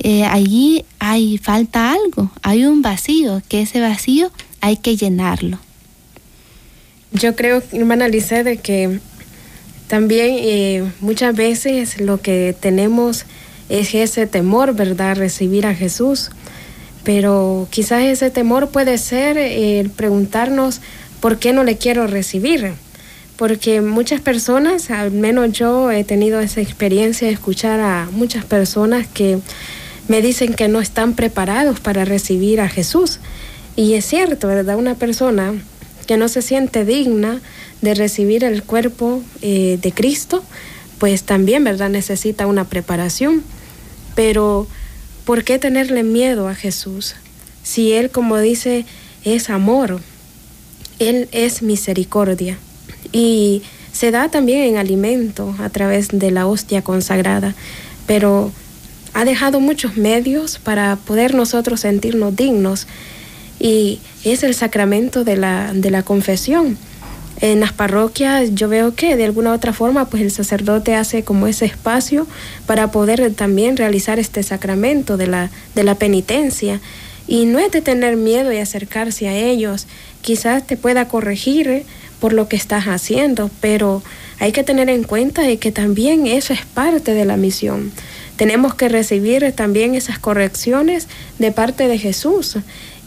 Eh, 0.00 0.24
allí 0.24 0.84
hay 0.98 1.38
falta 1.38 1.92
algo, 1.92 2.30
hay 2.42 2.64
un 2.64 2.82
vacío, 2.82 3.42
que 3.48 3.62
ese 3.62 3.80
vacío 3.80 4.30
hay 4.60 4.76
que 4.76 4.96
llenarlo. 4.96 5.58
Yo 7.12 7.34
creo, 7.34 7.62
hermana 7.72 8.08
Lice, 8.08 8.44
de 8.44 8.58
que 8.58 9.00
también 9.88 10.36
eh, 10.38 10.84
muchas 11.00 11.34
veces 11.34 12.00
lo 12.00 12.20
que 12.20 12.54
tenemos 12.58 13.24
es 13.68 13.94
ese 13.94 14.26
temor, 14.26 14.74
¿verdad? 14.74 15.16
Recibir 15.16 15.66
a 15.66 15.74
Jesús. 15.74 16.30
Pero 17.04 17.66
quizás 17.70 18.02
ese 18.02 18.30
temor 18.30 18.68
puede 18.68 18.98
ser 18.98 19.38
el 19.38 19.88
preguntarnos 19.90 20.80
por 21.20 21.38
qué 21.38 21.52
no 21.52 21.64
le 21.64 21.76
quiero 21.76 22.06
recibir. 22.06 22.72
Porque 23.36 23.80
muchas 23.80 24.20
personas, 24.20 24.90
al 24.90 25.12
menos 25.12 25.52
yo 25.52 25.90
he 25.92 26.02
tenido 26.02 26.40
esa 26.40 26.60
experiencia 26.60 27.28
de 27.28 27.34
escuchar 27.34 27.78
a 27.80 28.08
muchas 28.10 28.44
personas 28.44 29.06
que 29.06 29.38
me 30.08 30.22
dicen 30.22 30.54
que 30.54 30.66
no 30.68 30.80
están 30.80 31.14
preparados 31.14 31.78
para 31.80 32.04
recibir 32.04 32.60
a 32.60 32.68
Jesús. 32.68 33.20
Y 33.76 33.94
es 33.94 34.06
cierto, 34.06 34.48
¿verdad? 34.48 34.76
Una 34.76 34.96
persona 34.96 35.54
que 36.06 36.16
no 36.16 36.28
se 36.28 36.42
siente 36.42 36.84
digna 36.84 37.40
de 37.82 37.94
recibir 37.94 38.42
el 38.42 38.64
cuerpo 38.64 39.22
eh, 39.42 39.78
de 39.80 39.92
Cristo, 39.92 40.42
pues 40.98 41.22
también, 41.22 41.62
¿verdad? 41.62 41.90
Necesita 41.90 42.46
una 42.46 42.64
preparación. 42.64 43.44
Pero, 44.16 44.66
¿por 45.24 45.44
qué 45.44 45.60
tenerle 45.60 46.02
miedo 46.02 46.48
a 46.48 46.56
Jesús? 46.56 47.14
Si 47.62 47.92
Él, 47.92 48.10
como 48.10 48.38
dice, 48.38 48.84
es 49.24 49.50
amor, 49.50 50.00
Él 50.98 51.28
es 51.32 51.62
misericordia. 51.62 52.58
Y 53.12 53.62
se 53.92 54.10
da 54.10 54.28
también 54.28 54.64
en 54.64 54.76
alimento 54.76 55.54
a 55.58 55.70
través 55.70 56.08
de 56.12 56.30
la 56.30 56.46
hostia 56.46 56.82
consagrada. 56.82 57.54
Pero 58.06 58.52
ha 59.14 59.24
dejado 59.24 59.60
muchos 59.60 59.96
medios 59.96 60.58
para 60.58 60.96
poder 60.96 61.34
nosotros 61.34 61.80
sentirnos 61.80 62.36
dignos 62.36 62.86
y 63.58 64.00
es 64.24 64.42
el 64.42 64.54
sacramento 64.54 65.24
de 65.24 65.36
la, 65.36 65.72
de 65.74 65.90
la 65.90 66.02
confesión. 66.02 66.78
En 67.40 67.60
las 67.60 67.72
parroquias 67.72 68.54
yo 68.54 68.68
veo 68.68 68.94
que 68.94 69.16
de 69.16 69.24
alguna 69.24 69.50
u 69.50 69.54
otra 69.54 69.72
forma 69.72 70.06
pues 70.06 70.22
el 70.22 70.30
sacerdote 70.30 70.94
hace 70.94 71.22
como 71.22 71.46
ese 71.46 71.66
espacio 71.66 72.26
para 72.66 72.90
poder 72.90 73.32
también 73.34 73.76
realizar 73.76 74.18
este 74.18 74.42
sacramento 74.42 75.16
de 75.16 75.28
la, 75.28 75.50
de 75.74 75.84
la 75.84 75.94
penitencia. 75.94 76.80
Y 77.28 77.44
no 77.44 77.58
es 77.58 77.70
de 77.70 77.82
tener 77.82 78.16
miedo 78.16 78.52
y 78.52 78.58
acercarse 78.58 79.28
a 79.28 79.36
ellos, 79.36 79.86
quizás 80.22 80.66
te 80.66 80.76
pueda 80.76 81.08
corregir 81.08 81.84
por 82.20 82.32
lo 82.32 82.48
que 82.48 82.56
estás 82.56 82.84
haciendo, 82.84 83.50
pero 83.60 84.02
hay 84.40 84.52
que 84.52 84.64
tener 84.64 84.88
en 84.88 85.04
cuenta 85.04 85.42
que 85.56 85.72
también 85.72 86.26
eso 86.26 86.52
es 86.52 86.64
parte 86.64 87.14
de 87.14 87.24
la 87.24 87.36
misión. 87.36 87.92
Tenemos 88.36 88.74
que 88.74 88.88
recibir 88.88 89.52
también 89.52 89.96
esas 89.96 90.18
correcciones 90.18 91.08
de 91.38 91.50
parte 91.50 91.88
de 91.88 91.98
Jesús 91.98 92.58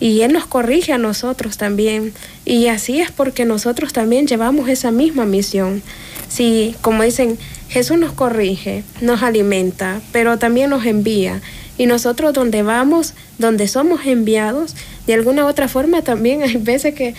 y 0.01 0.21
Él 0.21 0.33
nos 0.33 0.45
corrige 0.45 0.91
a 0.91 0.97
nosotros 0.97 1.57
también. 1.57 2.11
Y 2.43 2.67
así 2.67 2.99
es 2.99 3.11
porque 3.11 3.45
nosotros 3.45 3.93
también 3.93 4.27
llevamos 4.27 4.67
esa 4.67 4.91
misma 4.91 5.25
misión. 5.25 5.81
Si, 6.27 6.75
como 6.81 7.03
dicen, 7.03 7.37
Jesús 7.69 7.97
nos 7.97 8.11
corrige, 8.11 8.83
nos 8.99 9.23
alimenta, 9.23 10.01
pero 10.11 10.37
también 10.37 10.69
nos 10.69 10.85
envía. 10.85 11.41
Y 11.77 11.85
nosotros 11.85 12.33
donde 12.33 12.63
vamos, 12.63 13.13
donde 13.37 13.67
somos 13.67 14.05
enviados, 14.05 14.75
de 15.07 15.13
alguna 15.13 15.45
otra 15.45 15.67
forma 15.67 16.01
también 16.01 16.43
hay 16.43 16.57
veces 16.57 16.93
que 16.93 17.15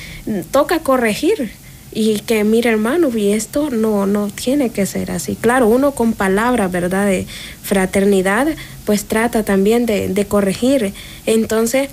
toca 0.50 0.80
corregir 0.80 1.52
y 1.94 2.20
que 2.20 2.42
mire 2.44 2.70
hermano 2.70 3.10
y 3.16 3.32
esto 3.32 3.70
no 3.70 4.06
no 4.06 4.28
tiene 4.28 4.70
que 4.70 4.86
ser 4.86 5.10
así 5.10 5.36
claro 5.36 5.68
uno 5.68 5.92
con 5.92 6.14
palabras 6.14 6.72
verdad 6.72 7.06
de 7.06 7.26
fraternidad 7.62 8.48
pues 8.86 9.04
trata 9.04 9.42
también 9.42 9.84
de, 9.84 10.08
de 10.08 10.24
corregir 10.24 10.94
entonces 11.26 11.90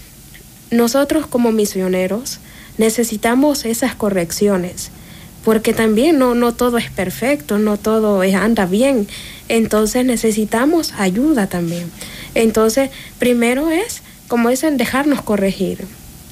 nosotros 0.71 1.28
como 1.28 1.52
misioneros 1.52 2.39
necesitamos 2.78 3.65
esas 3.65 3.93
correcciones 3.93 4.91
porque 5.43 5.73
también 5.73 6.19
no, 6.19 6.36
no 6.36 6.54
todo 6.54 6.78
es 6.78 6.91
perfecto, 6.91 7.58
no 7.58 7.78
todo 7.78 8.21
anda 8.21 8.65
bien. 8.65 9.08
Entonces 9.47 10.06
necesitamos 10.06 10.93
ayuda 10.97 11.47
también. 11.47 11.89
Entonces, 12.36 12.89
primero 13.17 13.69
es, 13.71 14.02
como 14.29 14.49
dicen, 14.49 14.77
dejarnos 14.77 15.21
corregir 15.21 15.85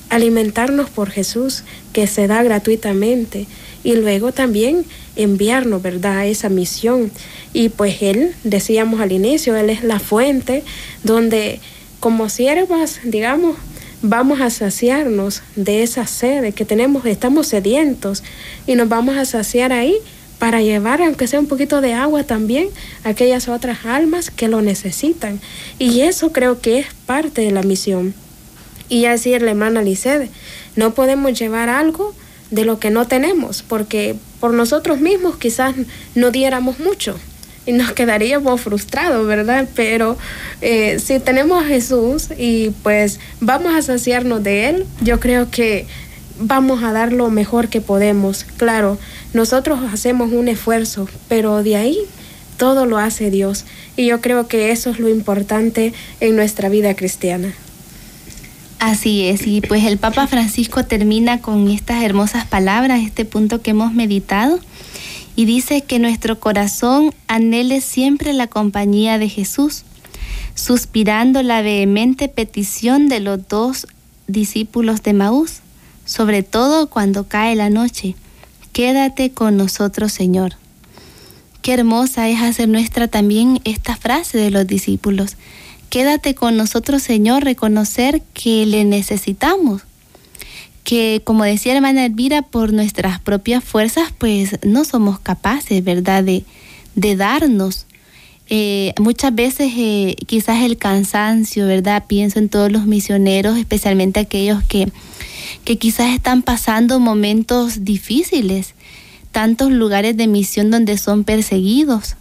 alimentarnos 0.09 0.89
por 0.89 1.09
Jesús 1.09 1.63
que 1.93 2.07
se 2.07 2.27
da 2.27 2.43
gratuitamente 2.43 3.45
y 3.83 3.95
luego 3.95 4.31
también 4.31 4.85
enviarnos, 5.15 5.81
¿verdad?, 5.81 6.19
a 6.19 6.25
esa 6.25 6.49
misión. 6.49 7.11
Y 7.53 7.69
pues 7.69 8.01
Él, 8.01 8.33
decíamos 8.43 9.01
al 9.01 9.11
inicio, 9.11 9.55
Él 9.55 9.69
es 9.69 9.83
la 9.83 9.99
fuente 9.99 10.63
donde 11.03 11.59
como 11.99 12.29
siervas, 12.29 12.99
digamos, 13.03 13.57
vamos 14.01 14.41
a 14.41 14.49
saciarnos 14.49 15.41
de 15.55 15.83
esa 15.83 16.05
sed 16.05 16.53
que 16.53 16.65
tenemos, 16.65 17.05
estamos 17.05 17.47
sedientos 17.47 18.23
y 18.67 18.75
nos 18.75 18.87
vamos 18.87 19.17
a 19.17 19.25
saciar 19.25 19.73
ahí 19.73 19.97
para 20.39 20.61
llevar, 20.61 21.01
aunque 21.01 21.27
sea 21.27 21.39
un 21.39 21.47
poquito 21.47 21.81
de 21.81 21.93
agua 21.93 22.23
también, 22.23 22.69
a 23.03 23.09
aquellas 23.09 23.47
otras 23.47 23.85
almas 23.85 24.29
que 24.29 24.47
lo 24.47 24.61
necesitan. 24.61 25.39
Y 25.79 26.01
eso 26.01 26.31
creo 26.31 26.61
que 26.61 26.79
es 26.79 26.87
parte 27.05 27.41
de 27.41 27.51
la 27.51 27.63
misión. 27.63 28.13
Y 28.89 29.05
así 29.05 29.37
la 29.37 29.51
hermana 29.51 29.81
Licede, 29.81 30.29
no 30.75 30.93
podemos 30.93 31.37
llevar 31.37 31.69
algo 31.69 32.13
de 32.51 32.65
lo 32.65 32.79
que 32.79 32.89
no 32.89 33.07
tenemos, 33.07 33.63
porque 33.63 34.15
por 34.39 34.53
nosotros 34.53 35.01
mismos 35.01 35.37
quizás 35.37 35.75
no 36.15 36.31
diéramos 36.31 36.79
mucho 36.79 37.17
y 37.65 37.73
nos 37.73 37.91
quedaríamos 37.91 38.61
frustrados, 38.61 39.27
¿verdad? 39.27 39.67
Pero 39.75 40.17
eh, 40.61 40.99
si 40.99 41.19
tenemos 41.19 41.61
a 41.61 41.67
Jesús 41.67 42.29
y 42.37 42.69
pues 42.81 43.19
vamos 43.41 43.75
a 43.75 43.81
saciarnos 43.81 44.41
de 44.41 44.69
Él, 44.69 44.85
yo 45.01 45.19
creo 45.19 45.51
que 45.51 45.85
vamos 46.39 46.83
a 46.83 46.91
dar 46.91 47.13
lo 47.13 47.29
mejor 47.29 47.69
que 47.69 47.81
podemos. 47.81 48.43
Claro, 48.43 48.97
nosotros 49.33 49.79
hacemos 49.91 50.31
un 50.31 50.47
esfuerzo, 50.47 51.07
pero 51.27 51.63
de 51.63 51.75
ahí 51.75 51.99
todo 52.57 52.85
lo 52.85 52.97
hace 52.97 53.29
Dios. 53.31 53.65
Y 53.95 54.07
yo 54.07 54.21
creo 54.21 54.47
que 54.47 54.71
eso 54.71 54.89
es 54.89 54.99
lo 54.99 55.09
importante 55.09 55.93
en 56.19 56.35
nuestra 56.35 56.69
vida 56.69 56.95
cristiana. 56.95 57.53
Así 58.79 59.23
es, 59.23 59.47
y 59.47 59.61
pues 59.61 59.85
el 59.85 59.97
Papa 59.97 60.27
Francisco 60.27 60.85
termina 60.85 61.41
con 61.41 61.67
estas 61.71 62.03
hermosas 62.03 62.45
palabras, 62.45 63.01
este 63.03 63.25
punto 63.25 63.61
que 63.63 63.71
hemos 63.71 63.91
meditado, 63.93 64.59
y 65.35 65.45
dice 65.45 65.81
que 65.81 65.97
nuestro 65.97 66.39
corazón 66.39 67.11
anhele 67.27 67.81
siempre 67.81 68.33
la 68.33 68.45
compañía 68.45 69.17
de 69.17 69.29
Jesús, 69.29 69.83
suspirando 70.53 71.41
la 71.41 71.63
vehemente 71.63 72.27
petición 72.27 73.09
de 73.09 73.19
los 73.19 73.47
dos 73.47 73.87
discípulos 74.27 75.01
de 75.01 75.13
Maús, 75.13 75.61
sobre 76.07 76.41
todo 76.41 76.89
cuando 76.89 77.27
cae 77.27 77.55
la 77.55 77.69
noche. 77.69 78.15
Quédate 78.73 79.29
con 79.29 79.55
nosotros, 79.57 80.11
Señor. 80.11 80.53
Qué 81.61 81.73
hermosa 81.73 82.27
es 82.27 82.41
hacer 82.41 82.67
nuestra 82.67 83.07
también 83.07 83.61
esta 83.63 83.95
frase 83.95 84.39
de 84.39 84.49
los 84.49 84.65
discípulos 84.65 85.37
Quédate 85.89 86.35
con 86.35 86.57
nosotros, 86.57 87.01
Señor, 87.01 87.45
reconocer 87.45 88.21
que 88.33 88.65
le 88.65 88.83
necesitamos. 88.83 89.83
Que, 90.83 91.21
como 91.23 91.43
decía 91.45 91.75
hermana 91.75 92.05
Elvira, 92.05 92.41
por 92.41 92.73
nuestras 92.73 93.21
propias 93.21 93.63
fuerzas, 93.63 94.13
pues 94.17 94.59
no 94.63 94.83
somos 94.83 95.19
capaces, 95.19 95.83
¿verdad?, 95.83 96.23
de, 96.23 96.43
de 96.95 97.15
darnos 97.15 97.85
Eh, 98.49 98.93
muchas 98.99 99.35
veces 99.35 99.73
eh, 99.75 100.15
quizás 100.25 100.63
el 100.63 100.77
cansancio, 100.77 101.67
¿verdad? 101.67 102.05
Pienso 102.07 102.39
en 102.39 102.49
todos 102.49 102.71
los 102.71 102.85
misioneros, 102.85 103.57
especialmente 103.57 104.21
aquellos 104.21 104.63
que, 104.63 104.91
que 105.65 105.77
quizás 105.77 106.13
están 106.13 106.41
pasando 106.41 106.99
momentos 106.99 107.83
difíciles, 107.83 108.73
tantos 109.31 109.71
lugares 109.71 110.15
de 110.15 110.27
misión 110.27 110.71
donde 110.71 110.97
son 110.97 111.23
perseguidos 111.23 112.15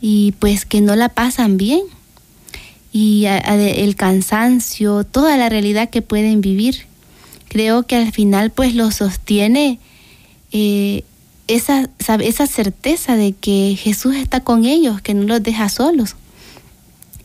y 0.00 0.32
pues 0.38 0.66
que 0.66 0.80
no 0.80 0.96
la 0.96 1.08
pasan 1.08 1.56
bien. 1.56 1.80
Y 2.92 3.24
el 3.26 3.96
cansancio, 3.96 5.02
toda 5.02 5.36
la 5.36 5.48
realidad 5.48 5.90
que 5.90 6.00
pueden 6.00 6.40
vivir, 6.40 6.86
creo 7.48 7.84
que 7.84 7.96
al 7.96 8.12
final 8.12 8.50
pues 8.50 8.76
lo 8.76 8.92
sostiene 8.92 9.80
eh, 10.52 11.02
esa, 11.46 11.88
esa 11.98 12.46
certeza 12.46 13.16
de 13.16 13.32
que 13.32 13.76
Jesús 13.78 14.16
está 14.16 14.40
con 14.40 14.64
ellos, 14.64 15.00
que 15.00 15.14
no 15.14 15.24
los 15.24 15.42
deja 15.42 15.68
solos. 15.68 16.16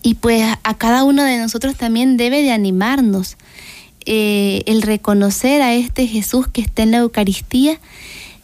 Y 0.02 0.16
pues 0.16 0.44
a 0.64 0.74
cada 0.78 1.04
uno 1.04 1.24
de 1.24 1.38
nosotros 1.38 1.76
también 1.76 2.18
debe 2.18 2.42
de 2.42 2.52
animarnos 2.52 3.38
eh, 4.06 4.64
el 4.66 4.82
reconocer 4.82 5.62
a 5.62 5.74
este 5.74 6.08
Jesús 6.08 6.48
que 6.48 6.62
está 6.62 6.84
en 6.84 6.92
la 6.92 7.00
Eucaristía 7.00 7.80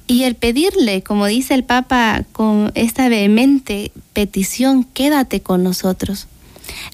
y 0.07 0.23
el 0.23 0.35
pedirle, 0.35 1.01
como 1.01 1.25
dice 1.25 1.53
el 1.53 1.63
Papa 1.63 2.23
con 2.31 2.71
esta 2.75 3.09
vehemente 3.09 3.91
petición, 4.13 4.83
quédate 4.83 5.41
con 5.41 5.63
nosotros. 5.63 6.27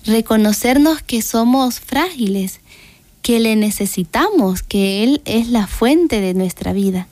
Reconocernos 0.06 1.02
que 1.02 1.22
somos 1.22 1.80
frágiles, 1.80 2.62
que 3.22 3.40
le 3.40 3.56
necesitamos, 3.56 4.64
que 4.64 5.04
Él 5.04 5.22
es 5.26 5.50
la 5.50 5.68
fuente 5.68 6.22
de 6.22 6.34
nuestra 6.34 6.72
vida 6.72 7.08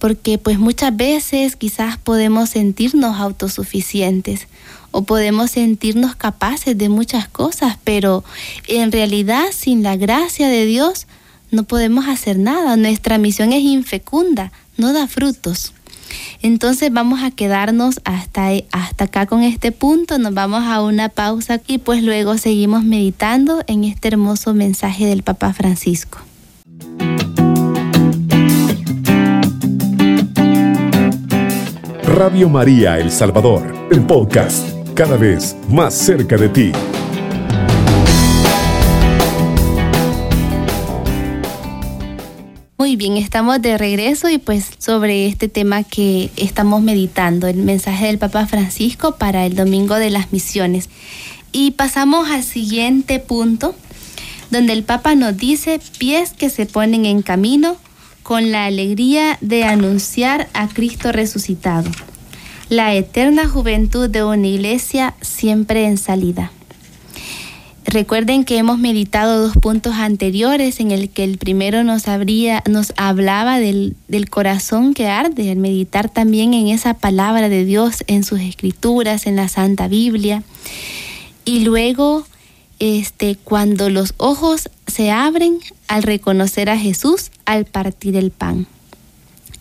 porque 0.00 0.38
pues 0.38 0.58
muchas 0.58 0.96
veces 0.96 1.54
quizás 1.54 1.98
podemos 1.98 2.50
sentirnos 2.50 3.20
autosuficientes 3.20 4.48
o 4.90 5.02
podemos 5.02 5.52
sentirnos 5.52 6.16
capaces 6.16 6.76
de 6.76 6.88
muchas 6.88 7.28
cosas, 7.28 7.76
pero 7.84 8.24
en 8.66 8.90
realidad 8.90 9.44
sin 9.52 9.82
la 9.82 9.96
gracia 9.96 10.48
de 10.48 10.64
Dios 10.64 11.06
no 11.50 11.64
podemos 11.64 12.08
hacer 12.08 12.38
nada. 12.38 12.76
Nuestra 12.76 13.18
misión 13.18 13.52
es 13.52 13.62
infecunda, 13.62 14.50
no 14.76 14.92
da 14.92 15.06
frutos. 15.06 15.74
Entonces 16.42 16.92
vamos 16.92 17.22
a 17.22 17.30
quedarnos 17.30 18.00
hasta, 18.04 18.48
hasta 18.72 19.04
acá 19.04 19.26
con 19.26 19.42
este 19.42 19.70
punto, 19.70 20.18
nos 20.18 20.34
vamos 20.34 20.64
a 20.64 20.82
una 20.82 21.08
pausa 21.08 21.60
y 21.66 21.78
pues 21.78 22.02
luego 22.02 22.36
seguimos 22.38 22.82
meditando 22.82 23.62
en 23.66 23.84
este 23.84 24.08
hermoso 24.08 24.54
mensaje 24.54 25.06
del 25.06 25.22
Papa 25.22 25.52
Francisco. 25.52 26.18
Radio 32.20 32.50
María 32.50 32.98
El 32.98 33.10
Salvador, 33.10 33.88
el 33.90 34.02
podcast, 34.02 34.68
cada 34.92 35.16
vez 35.16 35.56
más 35.70 35.94
cerca 35.94 36.36
de 36.36 36.50
ti. 36.50 36.72
Muy 42.76 42.96
bien, 42.96 43.16
estamos 43.16 43.62
de 43.62 43.78
regreso 43.78 44.28
y 44.28 44.36
pues 44.36 44.68
sobre 44.76 45.28
este 45.28 45.48
tema 45.48 45.82
que 45.82 46.28
estamos 46.36 46.82
meditando, 46.82 47.46
el 47.46 47.56
mensaje 47.56 48.08
del 48.08 48.18
Papa 48.18 48.46
Francisco 48.46 49.16
para 49.16 49.46
el 49.46 49.56
Domingo 49.56 49.94
de 49.94 50.10
las 50.10 50.30
Misiones. 50.30 50.90
Y 51.52 51.70
pasamos 51.70 52.28
al 52.28 52.42
siguiente 52.42 53.18
punto, 53.18 53.74
donde 54.50 54.74
el 54.74 54.82
Papa 54.82 55.14
nos 55.14 55.38
dice 55.38 55.80
pies 55.96 56.34
que 56.34 56.50
se 56.50 56.66
ponen 56.66 57.06
en 57.06 57.22
camino 57.22 57.78
con 58.30 58.52
la 58.52 58.66
alegría 58.66 59.38
de 59.40 59.64
anunciar 59.64 60.48
a 60.54 60.68
Cristo 60.68 61.10
resucitado. 61.10 61.90
La 62.68 62.94
eterna 62.94 63.48
juventud 63.48 64.08
de 64.08 64.22
una 64.22 64.46
iglesia 64.46 65.14
siempre 65.20 65.86
en 65.86 65.98
salida. 65.98 66.52
Recuerden 67.84 68.44
que 68.44 68.56
hemos 68.56 68.78
meditado 68.78 69.42
dos 69.42 69.56
puntos 69.56 69.94
anteriores 69.94 70.78
en 70.78 70.92
el 70.92 71.10
que 71.10 71.24
el 71.24 71.38
primero 71.38 71.82
nos, 71.82 72.04
nos 72.68 72.92
hablaba 72.96 73.58
del, 73.58 73.96
del 74.06 74.30
corazón 74.30 74.94
que 74.94 75.08
arde, 75.08 75.50
al 75.50 75.56
meditar 75.56 76.08
también 76.08 76.54
en 76.54 76.68
esa 76.68 76.94
palabra 76.94 77.48
de 77.48 77.64
Dios, 77.64 78.04
en 78.06 78.22
sus 78.22 78.38
escrituras, 78.38 79.26
en 79.26 79.34
la 79.34 79.48
Santa 79.48 79.88
Biblia. 79.88 80.44
Y 81.44 81.64
luego 81.64 82.24
este, 82.80 83.36
cuando 83.36 83.90
los 83.90 84.14
ojos 84.16 84.68
se 84.88 85.12
abren 85.12 85.60
al 85.86 86.02
reconocer 86.02 86.68
a 86.68 86.78
Jesús 86.78 87.30
al 87.44 87.66
partir 87.66 88.16
el 88.16 88.32
pan. 88.32 88.66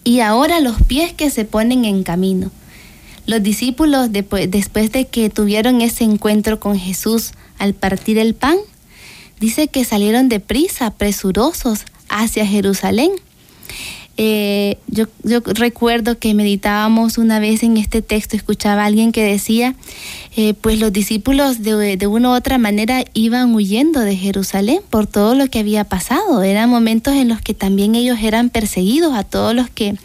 Y 0.04 0.22
ahora 0.22 0.60
los 0.62 0.82
pies 0.82 1.14
que 1.14 1.30
se 1.30 1.46
ponen 1.46 1.86
en 1.86 2.04
camino. 2.04 2.50
Los 3.28 3.44
discípulos, 3.44 4.12
después, 4.12 4.92
de 4.92 5.06
que 5.06 5.30
tuvieron 5.30 5.82
ese 5.82 6.04
encuentro 6.04 6.60
con 6.60 6.80
Jesús 6.80 7.34
al 7.60 7.76
partir 7.76 8.18
el 8.18 8.34
pan, 8.34 8.58
dice 9.40 9.68
que 9.68 9.86
salieron 9.86 10.30
deprisa, 10.30 10.90
presurosos, 10.92 11.82
hacia 12.08 12.48
Jerusalén 12.48 13.12
eh, 14.22 14.78
yo, 14.88 15.06
yo, 15.24 15.40
recuerdo 15.40 16.20
que 16.20 16.34
meditábamos 16.34 17.18
una 17.18 17.40
vez 17.40 17.64
en 17.64 17.78
este 17.78 18.02
texto, 18.02 18.36
escuchaba 18.36 18.84
a 18.84 18.86
alguien 18.88 19.14
que 19.14 19.24
decía, 19.24 19.76
eh, 20.36 20.56
pues 20.56 20.78
los 20.78 20.92
discípulos 20.92 21.64
de, 21.64 21.96
de, 21.96 22.08
una 22.08 22.32
u 22.32 22.34
otra 22.34 22.58
manera 22.58 23.06
iban 23.14 23.56
huyendo 23.56 24.02
de 24.02 24.18
Jerusalén 24.18 24.82
por 24.90 25.08
todo 25.08 25.36
lo 25.36 25.48
que 25.48 25.60
había 25.60 25.86
pasado. 25.86 26.44
Eran 26.44 26.70
momentos 26.70 27.14
en 27.14 27.30
los 27.30 27.40
que 27.40 27.54
también 27.54 27.96
ellos 27.96 28.18
eran 28.22 28.50
perseguidos 28.50 29.14
a 29.14 29.24
todos 29.24 29.56
los 29.56 29.70
que 29.70 29.96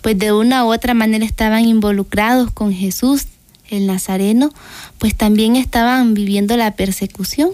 pues 0.00 0.18
de 0.18 0.32
una 0.32 0.64
u 0.64 0.72
otra 0.72 0.92
manera 0.92 1.24
estaban 1.24 1.64
involucrados 1.64 2.50
con 2.50 2.72
Jesús, 2.72 3.26
el 3.70 3.86
Nazareno, 3.86 4.50
pues 4.98 5.14
también 5.14 5.54
estaban 5.54 6.14
viviendo 6.14 6.56
la 6.56 6.74
persecución 6.74 7.50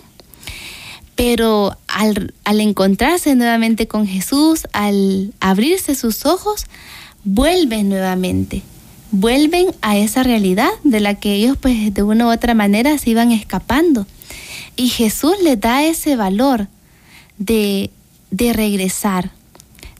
pero 1.18 1.76
al, 1.88 2.33
encontrarse 2.44 3.35
nuevamente 3.35 3.88
con 3.88 4.07
Jesús, 4.07 4.68
al 4.72 5.35
abrirse 5.40 5.96
sus 5.96 6.24
ojos, 6.24 6.66
vuelven 7.24 7.88
nuevamente, 7.88 8.62
vuelven 9.11 9.66
a 9.83 9.96
esa 9.96 10.22
realidad 10.22 10.70
de 10.85 11.00
la 11.00 11.16
que 11.16 11.35
ellos 11.35 11.57
pues 11.61 11.92
de 11.92 12.04
una 12.04 12.26
u 12.28 12.31
otra 12.31 12.54
manera 12.54 12.96
se 12.98 13.11
iban 13.11 13.33
escapando. 13.33 14.07
Y 14.76 14.90
Jesús 14.90 15.33
les 15.42 15.59
da 15.59 15.83
ese 15.83 16.14
valor 16.14 16.68
de, 17.37 17.90
de 18.31 18.52
regresar, 18.52 19.33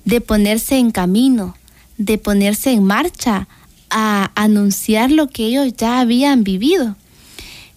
de 0.05 0.21
ponerse 0.21 0.79
en 0.79 0.93
camino, 0.93 1.57
de 1.97 2.19
ponerse 2.19 2.71
en 2.71 2.85
marcha 2.85 3.49
a 3.91 4.31
anunciar 4.37 5.11
lo 5.11 5.31
que 5.31 5.47
ellos 5.47 5.75
ya 5.77 5.99
habían 5.99 6.45
vivido. 6.45 6.95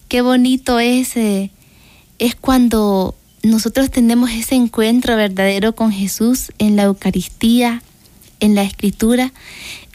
Qué 0.06 0.20
bonito 0.20 0.78
es, 0.78 1.16
eh, 1.16 1.50
es 2.20 2.36
cuando 2.36 3.16
nosotros 3.42 3.90
tenemos 3.90 4.30
ese 4.30 4.54
encuentro 4.54 5.16
verdadero 5.16 5.74
con 5.74 5.92
Jesús 5.92 6.52
en 6.58 6.76
la 6.76 6.84
Eucaristía, 6.84 7.82
en 8.40 8.54
la 8.54 8.62
Escritura, 8.62 9.32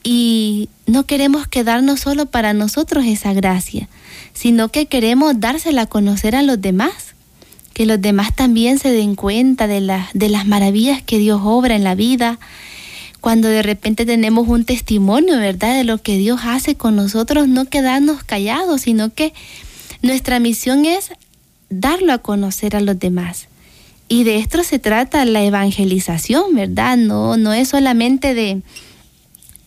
y 0.03 0.69
no 0.85 1.05
queremos 1.05 1.47
quedarnos 1.47 2.01
solo 2.01 2.27
para 2.27 2.53
nosotros 2.53 3.05
esa 3.05 3.33
gracia, 3.33 3.89
sino 4.33 4.69
que 4.69 4.85
queremos 4.85 5.39
dársela 5.39 5.83
a 5.83 5.85
conocer 5.87 6.35
a 6.35 6.41
los 6.41 6.61
demás, 6.61 7.15
que 7.73 7.85
los 7.85 8.01
demás 8.01 8.35
también 8.35 8.79
se 8.79 8.91
den 8.91 9.15
cuenta 9.15 9.67
de, 9.67 9.81
de 10.13 10.29
las 10.29 10.47
maravillas 10.47 11.01
que 11.01 11.17
Dios 11.17 11.41
obra 11.43 11.75
en 11.75 11.83
la 11.83 11.95
vida, 11.95 12.39
cuando 13.21 13.47
de 13.47 13.63
repente 13.63 14.05
tenemos 14.05 14.47
un 14.47 14.63
testimonio, 14.63 15.37
¿verdad?, 15.37 15.75
de 15.75 15.83
lo 15.83 15.97
que 15.97 16.17
Dios 16.17 16.41
hace 16.43 16.75
con 16.75 16.95
nosotros, 16.95 17.47
no 17.47 17.65
quedarnos 17.65 18.23
callados, 18.23 18.81
sino 18.81 19.13
que 19.13 19.33
nuestra 20.01 20.39
misión 20.39 20.85
es 20.85 21.11
darlo 21.69 22.13
a 22.13 22.19
conocer 22.19 22.75
a 22.75 22.81
los 22.81 22.99
demás. 22.99 23.47
Y 24.09 24.23
de 24.23 24.37
esto 24.37 24.63
se 24.63 24.79
trata 24.79 25.25
la 25.25 25.43
evangelización, 25.43 26.55
¿verdad? 26.55 26.97
No, 26.97 27.35
no 27.35 27.51
es 27.51 27.69
solamente 27.69 28.33
de, 28.33 28.61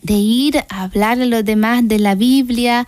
de 0.02 0.14
ir 0.14 0.64
a 0.70 0.82
hablar 0.82 1.20
a 1.20 1.26
los 1.26 1.44
demás 1.44 1.86
de 1.86 1.98
la 1.98 2.14
Biblia, 2.14 2.86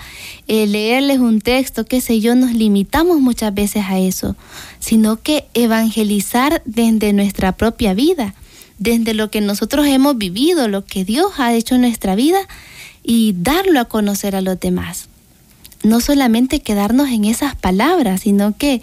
eh, 0.48 0.66
leerles 0.66 1.18
un 1.18 1.42
texto, 1.42 1.84
qué 1.84 2.00
sé 2.00 2.20
yo, 2.20 2.34
nos 2.34 2.54
limitamos 2.54 3.20
muchas 3.20 3.52
veces 3.52 3.84
a 3.86 3.98
eso, 3.98 4.34
sino 4.78 5.20
que 5.20 5.44
evangelizar 5.52 6.62
desde 6.64 7.12
nuestra 7.12 7.52
propia 7.52 7.92
vida, 7.92 8.34
desde 8.78 9.12
lo 9.12 9.30
que 9.30 9.42
nosotros 9.42 9.86
hemos 9.86 10.16
vivido, 10.16 10.68
lo 10.68 10.86
que 10.86 11.04
Dios 11.04 11.32
ha 11.36 11.52
hecho 11.52 11.74
en 11.74 11.82
nuestra 11.82 12.14
vida 12.14 12.40
y 13.02 13.34
darlo 13.36 13.78
a 13.78 13.84
conocer 13.84 14.34
a 14.36 14.40
los 14.40 14.58
demás 14.58 15.08
no 15.82 16.00
solamente 16.00 16.60
quedarnos 16.60 17.10
en 17.10 17.24
esas 17.24 17.54
palabras, 17.54 18.22
sino 18.22 18.56
que, 18.56 18.82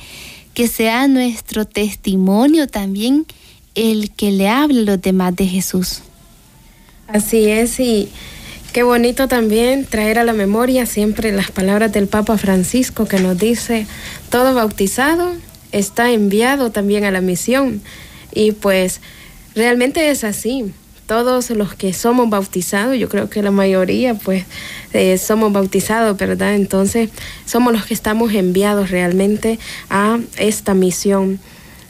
que 0.53 0.67
sea 0.67 1.07
nuestro 1.07 1.65
testimonio 1.65 2.67
también 2.67 3.25
el 3.75 4.11
que 4.11 4.31
le 4.31 4.49
hable 4.49 4.81
a 4.81 4.83
los 4.83 5.01
demás 5.01 5.35
de 5.35 5.45
Jesús. 5.45 6.01
Así 7.07 7.49
es, 7.49 7.79
y 7.79 8.09
qué 8.73 8.83
bonito 8.83 9.27
también 9.27 9.85
traer 9.85 10.19
a 10.19 10.23
la 10.23 10.33
memoria 10.33 10.85
siempre 10.85 11.31
las 11.31 11.51
palabras 11.51 11.91
del 11.91 12.07
Papa 12.07 12.37
Francisco 12.37 13.05
que 13.05 13.19
nos 13.19 13.37
dice, 13.37 13.87
todo 14.29 14.53
bautizado 14.53 15.33
está 15.71 16.11
enviado 16.11 16.71
también 16.71 17.03
a 17.03 17.11
la 17.11 17.21
misión. 17.21 17.81
Y 18.33 18.51
pues 18.51 19.01
realmente 19.55 20.09
es 20.09 20.23
así. 20.23 20.71
Todos 21.09 21.49
los 21.49 21.73
que 21.73 21.91
somos 21.91 22.29
bautizados, 22.29 22.95
yo 22.95 23.09
creo 23.09 23.31
que 23.31 23.41
la 23.41 23.49
mayoría 23.49 24.13
pues 24.13 24.45
eh, 24.93 25.17
somos 25.17 25.51
bautizados, 25.51 26.15
¿verdad? 26.15 26.53
Entonces 26.53 27.09
somos 27.47 27.73
los 27.73 27.83
que 27.87 27.95
estamos 27.95 28.31
enviados 28.31 28.91
realmente 28.91 29.57
a 29.89 30.19
esta 30.37 30.75
misión. 30.75 31.39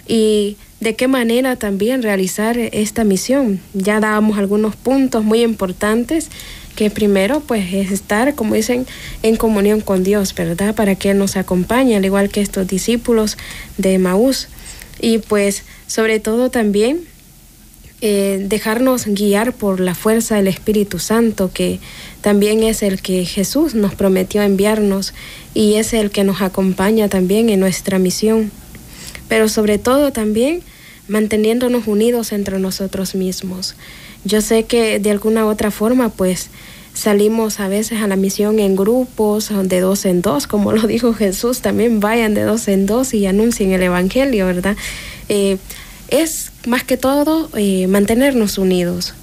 Y 0.07 0.55
de 0.79 0.95
qué 0.95 1.09
manera 1.09 1.57
también 1.57 2.01
realizar 2.01 2.57
esta 2.57 3.03
misión. 3.03 3.59
Ya 3.73 3.99
dábamos 3.99 4.37
algunos 4.37 4.77
puntos 4.77 5.25
muy 5.25 5.43
importantes 5.43 6.29
que 6.77 6.89
primero 6.89 7.41
pues 7.41 7.73
es 7.73 7.91
estar, 7.91 8.35
como 8.35 8.53
dicen, 8.53 8.87
en 9.21 9.35
comunión 9.35 9.81
con 9.81 10.05
Dios, 10.05 10.33
¿verdad? 10.33 10.73
Para 10.75 10.95
que 10.95 11.13
nos 11.13 11.35
acompañe, 11.35 11.97
al 11.97 12.05
igual 12.05 12.29
que 12.29 12.39
estos 12.39 12.67
discípulos 12.67 13.37
de 13.77 13.99
Maús. 13.99 14.47
Y 15.01 15.17
pues 15.17 15.63
sobre 15.87 16.21
todo 16.21 16.49
también 16.49 17.01
eh, 18.01 18.45
dejarnos 18.47 19.05
guiar 19.07 19.53
por 19.53 19.79
la 19.79 19.93
fuerza 19.93 20.35
del 20.35 20.47
Espíritu 20.47 20.99
Santo, 20.99 21.51
que 21.53 21.79
también 22.21 22.63
es 22.63 22.81
el 22.81 23.01
que 23.01 23.25
Jesús 23.25 23.75
nos 23.75 23.93
prometió 23.95 24.41
enviarnos 24.41 25.13
y 25.53 25.75
es 25.75 25.93
el 25.93 26.09
que 26.09 26.23
nos 26.23 26.41
acompaña 26.41 27.09
también 27.09 27.49
en 27.49 27.59
nuestra 27.59 27.99
misión. 27.99 28.51
Pero 29.27 29.49
sobre 29.49 29.77
todo 29.77 30.11
también 30.11 30.61
manteniéndonos 31.09 31.87
unidos 31.87 32.31
entre 32.31 32.59
nosotros 32.59 33.15
mismos. 33.15 33.75
Yo 34.23 34.41
sé 34.41 34.63
que 34.63 34.99
de 34.99 35.11
alguna 35.11 35.45
u 35.45 35.49
otra 35.49 35.71
forma 35.71 36.09
pues 36.09 36.49
salimos 36.93 37.59
a 37.59 37.67
veces 37.67 38.01
a 38.01 38.07
la 38.07 38.15
misión 38.15 38.59
en 38.59 38.75
grupos, 38.75 39.51
de 39.63 39.79
dos 39.79 40.05
en 40.05 40.21
dos, 40.21 40.47
como 40.47 40.71
lo 40.71 40.87
dijo 40.87 41.13
Jesús, 41.13 41.61
también 41.61 41.99
vayan 41.99 42.33
de 42.33 42.43
dos 42.43 42.67
en 42.67 42.85
dos 42.85 43.13
y 43.13 43.25
anuncien 43.25 43.71
el 43.71 43.83
Evangelio, 43.83 44.45
¿verdad? 44.45 44.75
Eh, 45.29 45.57
es 46.11 46.51
más 46.65 46.83
que 46.83 46.97
todo 46.97 47.49
eh, 47.55 47.87
mantenernos 47.87 48.57
unidos, 48.57 49.13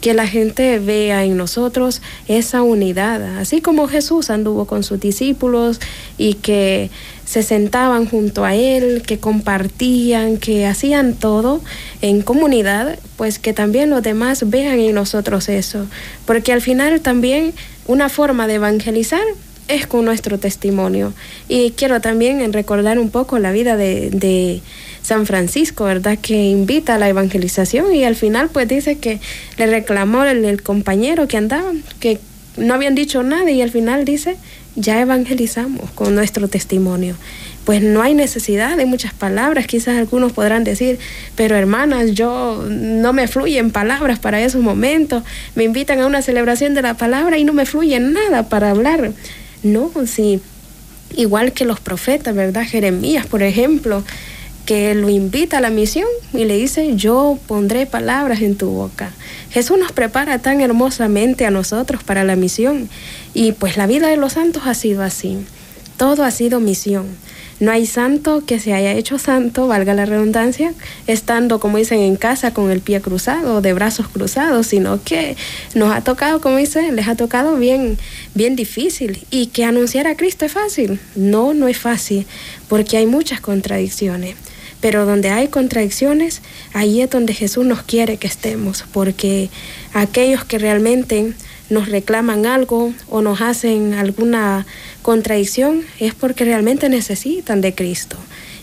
que 0.00 0.14
la 0.14 0.26
gente 0.26 0.78
vea 0.78 1.24
en 1.24 1.36
nosotros 1.36 2.00
esa 2.26 2.62
unidad, 2.62 3.38
así 3.38 3.60
como 3.60 3.86
Jesús 3.86 4.30
anduvo 4.30 4.66
con 4.66 4.82
sus 4.82 4.98
discípulos 4.98 5.78
y 6.16 6.34
que 6.34 6.90
se 7.26 7.42
sentaban 7.42 8.06
junto 8.06 8.44
a 8.44 8.54
él, 8.54 9.02
que 9.06 9.18
compartían, 9.18 10.38
que 10.38 10.66
hacían 10.66 11.14
todo 11.14 11.60
en 12.00 12.22
comunidad, 12.22 12.98
pues 13.16 13.38
que 13.38 13.52
también 13.52 13.90
los 13.90 14.02
demás 14.02 14.48
vean 14.48 14.80
en 14.80 14.94
nosotros 14.94 15.48
eso, 15.48 15.86
porque 16.26 16.52
al 16.52 16.62
final 16.62 17.00
también 17.02 17.52
una 17.86 18.08
forma 18.08 18.46
de 18.46 18.54
evangelizar 18.54 19.22
es 19.70 19.86
con 19.86 20.04
nuestro 20.04 20.38
testimonio. 20.38 21.12
Y 21.48 21.70
quiero 21.72 22.00
también 22.00 22.52
recordar 22.52 22.98
un 22.98 23.10
poco 23.10 23.38
la 23.38 23.52
vida 23.52 23.76
de, 23.76 24.60
San 25.02 25.24
Francisco, 25.24 25.84
¿verdad? 25.84 26.18
Que 26.20 26.50
invita 26.50 26.96
a 26.96 26.98
la 26.98 27.08
evangelización 27.08 27.94
y 27.94 28.04
al 28.04 28.16
final 28.16 28.50
pues 28.50 28.68
dice 28.68 28.98
que 28.98 29.18
le 29.56 29.66
reclamó 29.66 30.24
el, 30.24 30.62
compañero 30.62 31.26
que 31.26 31.38
andaba, 31.38 31.72
que 32.00 32.18
no 32.58 32.74
habían 32.74 32.94
dicho 32.94 33.22
nada 33.22 33.50
y 33.50 33.62
al 33.62 33.70
final 33.70 34.04
dice, 34.04 34.36
ya 34.76 35.00
evangelizamos 35.00 35.90
con 35.92 36.14
nuestro 36.14 36.48
testimonio. 36.48 37.16
Pues 37.64 37.82
no 37.82 38.02
hay 38.02 38.12
necesidad 38.12 38.76
de 38.76 38.84
muchas 38.84 39.14
palabras, 39.14 39.66
quizás 39.66 39.96
algunos 39.96 40.32
podrán 40.32 40.64
decir, 40.64 40.98
pero 41.34 41.56
hermanas, 41.56 42.12
yo 42.12 42.62
no 42.68 43.14
me 43.14 43.26
fluyen 43.26 43.70
palabras 43.70 44.18
para 44.18 44.42
esos 44.42 44.60
momentos, 44.60 45.22
me 45.54 45.64
invitan 45.64 46.00
a 46.00 46.06
una 46.06 46.20
celebración 46.20 46.74
de 46.74 46.82
la 46.82 46.94
palabra 46.94 47.38
y 47.38 47.44
no 47.44 47.54
me 47.54 47.64
fluye 47.64 47.98
nada 48.00 48.50
para 48.50 48.70
hablar. 48.70 49.12
No, 49.62 49.90
sí, 50.06 50.40
igual 51.16 51.52
que 51.52 51.64
los 51.64 51.80
profetas, 51.80 52.34
¿verdad? 52.34 52.64
Jeremías, 52.66 53.26
por 53.26 53.42
ejemplo, 53.42 54.04
que 54.66 54.94
lo 54.94 55.08
invita 55.08 55.58
a 55.58 55.60
la 55.60 55.70
misión 55.70 56.06
y 56.32 56.44
le 56.44 56.56
dice, 56.56 56.94
yo 56.94 57.38
pondré 57.46 57.86
palabras 57.86 58.40
en 58.40 58.56
tu 58.56 58.70
boca. 58.70 59.10
Jesús 59.50 59.78
nos 59.78 59.92
prepara 59.92 60.38
tan 60.38 60.60
hermosamente 60.60 61.44
a 61.44 61.50
nosotros 61.50 62.04
para 62.04 62.24
la 62.24 62.36
misión 62.36 62.88
y 63.34 63.52
pues 63.52 63.76
la 63.76 63.86
vida 63.86 64.08
de 64.08 64.16
los 64.16 64.34
santos 64.34 64.62
ha 64.66 64.74
sido 64.74 65.02
así. 65.02 65.38
Todo 65.96 66.24
ha 66.24 66.30
sido 66.30 66.60
misión. 66.60 67.06
No 67.60 67.70
hay 67.70 67.84
santo 67.84 68.42
que 68.46 68.58
se 68.58 68.72
haya 68.72 68.92
hecho 68.92 69.18
santo, 69.18 69.66
valga 69.68 69.92
la 69.92 70.06
redundancia, 70.06 70.72
estando, 71.06 71.60
como 71.60 71.76
dicen, 71.76 72.00
en 72.00 72.16
casa 72.16 72.54
con 72.54 72.70
el 72.70 72.80
pie 72.80 73.02
cruzado, 73.02 73.60
de 73.60 73.74
brazos 73.74 74.08
cruzados, 74.08 74.68
sino 74.68 75.02
que 75.04 75.36
nos 75.74 75.94
ha 75.94 76.00
tocado, 76.00 76.40
como 76.40 76.56
dicen, 76.56 76.96
les 76.96 77.06
ha 77.06 77.16
tocado 77.16 77.56
bien, 77.56 77.98
bien 78.34 78.56
difícil. 78.56 79.26
Y 79.30 79.48
que 79.48 79.64
anunciar 79.64 80.06
a 80.06 80.16
Cristo 80.16 80.46
es 80.46 80.52
fácil. 80.52 81.00
No, 81.14 81.52
no 81.52 81.68
es 81.68 81.76
fácil, 81.76 82.26
porque 82.68 82.96
hay 82.96 83.04
muchas 83.04 83.40
contradicciones. 83.42 84.36
Pero 84.80 85.04
donde 85.04 85.28
hay 85.28 85.48
contradicciones, 85.48 86.40
ahí 86.72 87.02
es 87.02 87.10
donde 87.10 87.34
Jesús 87.34 87.66
nos 87.66 87.82
quiere 87.82 88.16
que 88.16 88.26
estemos, 88.26 88.84
porque 88.90 89.50
aquellos 89.92 90.44
que 90.44 90.58
realmente 90.58 91.34
nos 91.70 91.88
reclaman 91.88 92.46
algo 92.46 92.92
o 93.08 93.22
nos 93.22 93.40
hacen 93.40 93.94
alguna 93.94 94.66
contradicción 95.02 95.82
es 95.98 96.14
porque 96.14 96.44
realmente 96.44 96.88
necesitan 96.88 97.60
de 97.60 97.74
Cristo. 97.74 98.16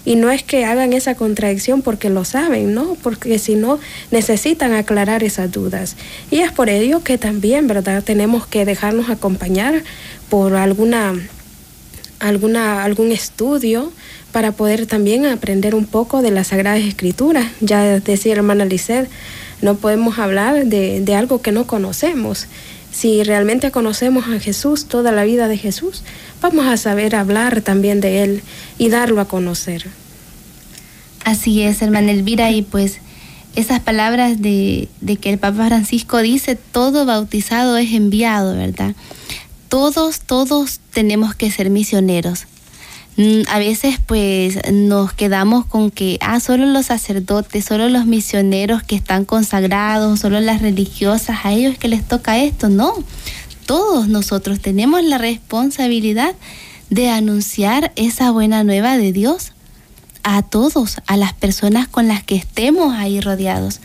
Y 0.05 0.15
no 0.15 0.31
es 0.31 0.41
que 0.41 0.63
hagan 0.63 0.93
esa 0.93 1.15
contradicción 1.15 1.81
porque 1.81 2.09
lo 2.09 2.23
saben, 2.23 2.73
¿no? 2.73 2.95
Porque 3.03 3.39
si 3.39 3.55
no, 3.55 3.77
necesitan 4.09 4.73
aclarar 4.73 5.21
esas 5.21 5.51
dudas. 5.51 5.97
Y 6.31 6.37
es 6.37 6.51
por 6.53 6.69
ello 6.69 7.03
que 7.03 7.17
también, 7.17 7.67
¿verdad? 7.67 8.01
Tenemos 8.01 8.47
que 8.47 8.63
dejarnos 8.63 9.09
acompañar 9.09 9.83
por 10.29 10.55
alguna, 10.55 11.13
alguna, 12.19 12.85
algún 12.85 13.11
estudio 13.11 13.91
para 14.31 14.53
poder 14.53 14.85
también 14.85 15.25
aprender 15.25 15.75
un 15.75 15.85
poco 15.85 16.21
de 16.21 16.31
las 16.31 16.47
Sagradas 16.47 16.83
Escrituras. 16.83 17.47
Ya 17.59 17.99
decía 17.99 18.31
hermana 18.31 18.63
Lisset, 18.63 19.09
no 19.61 19.75
podemos 19.75 20.19
hablar 20.19 20.67
de, 20.67 21.01
de 21.01 21.15
algo 21.15 21.41
que 21.41 21.51
no 21.51 21.67
conocemos. 21.67 22.47
Si 22.97 23.21
realmente 23.21 23.69
conocemos 23.69 24.25
a 24.27 24.39
Jesús, 24.39 24.85
toda 24.85 25.11
la 25.11 25.23
vida 25.23 25.47
de 25.47 25.55
Jesús, 25.55 26.01
vamos 26.41 26.65
a 26.65 26.77
saber 26.77 27.15
hablar 27.15 27.61
también 27.61 28.01
de 28.01 28.23
Él 28.23 28.41
y 28.79 28.89
darlo 28.89 29.21
a 29.21 29.27
conocer. 29.27 29.85
Así 31.23 31.61
es, 31.61 31.83
hermana 31.83 32.11
Elvira, 32.11 32.49
y 32.49 32.63
pues 32.63 32.97
esas 33.55 33.81
palabras 33.81 34.41
de, 34.41 34.89
de 35.01 35.17
que 35.17 35.29
el 35.29 35.37
Papa 35.37 35.67
Francisco 35.67 36.17
dice, 36.23 36.55
todo 36.55 37.05
bautizado 37.05 37.77
es 37.77 37.93
enviado, 37.93 38.55
¿verdad? 38.55 38.95
Todos, 39.69 40.21
todos 40.21 40.79
tenemos 40.91 41.35
que 41.35 41.51
ser 41.51 41.69
misioneros. 41.69 42.47
Mm, 43.18 43.41
a 43.49 43.57
veces 43.57 43.99
pues 44.05 44.59
nos 44.72 45.11
quedamos 45.11 45.65
con 45.65 45.89
que, 45.89 46.20
ah, 46.22 46.39
solo 46.39 46.68
los 46.68 46.86
sacerdotes, 46.86 47.65
solo 47.65 47.89
los 47.89 48.05
misioneros 48.05 48.84
que 48.84 48.95
están 48.95 49.26
consagrados, 49.26 50.20
solo 50.20 50.39
las 50.39 50.61
religiosas, 50.61 51.39
a 51.43 51.51
ellos 51.51 51.78
que 51.80 51.88
les 51.88 52.07
toca 52.07 52.38
esto. 52.38 52.70
No, 52.70 52.93
todos 53.65 54.07
nosotros 54.07 54.59
tenemos 54.59 55.03
la 55.03 55.18
responsabilidad 55.18 56.36
de 56.91 57.09
anunciar 57.09 57.91
esa 57.95 58.30
buena 58.30 58.63
nueva 58.63 58.97
de 58.97 59.11
Dios 59.11 59.51
a 60.22 60.43
todos, 60.43 60.97
a 61.07 61.18
las 61.18 61.34
personas 61.34 61.88
con 61.88 62.07
las 62.07 62.24
que 62.24 62.36
estemos 62.36 62.93
ahí 62.93 63.20
rodeados. 63.20 63.80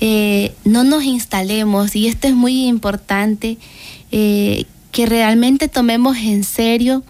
Eh, 0.00 0.54
no 0.64 0.82
nos 0.82 1.04
instalemos, 1.04 1.94
y 1.94 2.08
esto 2.08 2.26
es 2.26 2.34
muy 2.34 2.66
importante, 2.66 3.58
eh, 4.10 4.64
que 4.90 5.06
realmente 5.06 5.68
tomemos 5.68 6.16
en 6.16 6.42
serio 6.42 7.04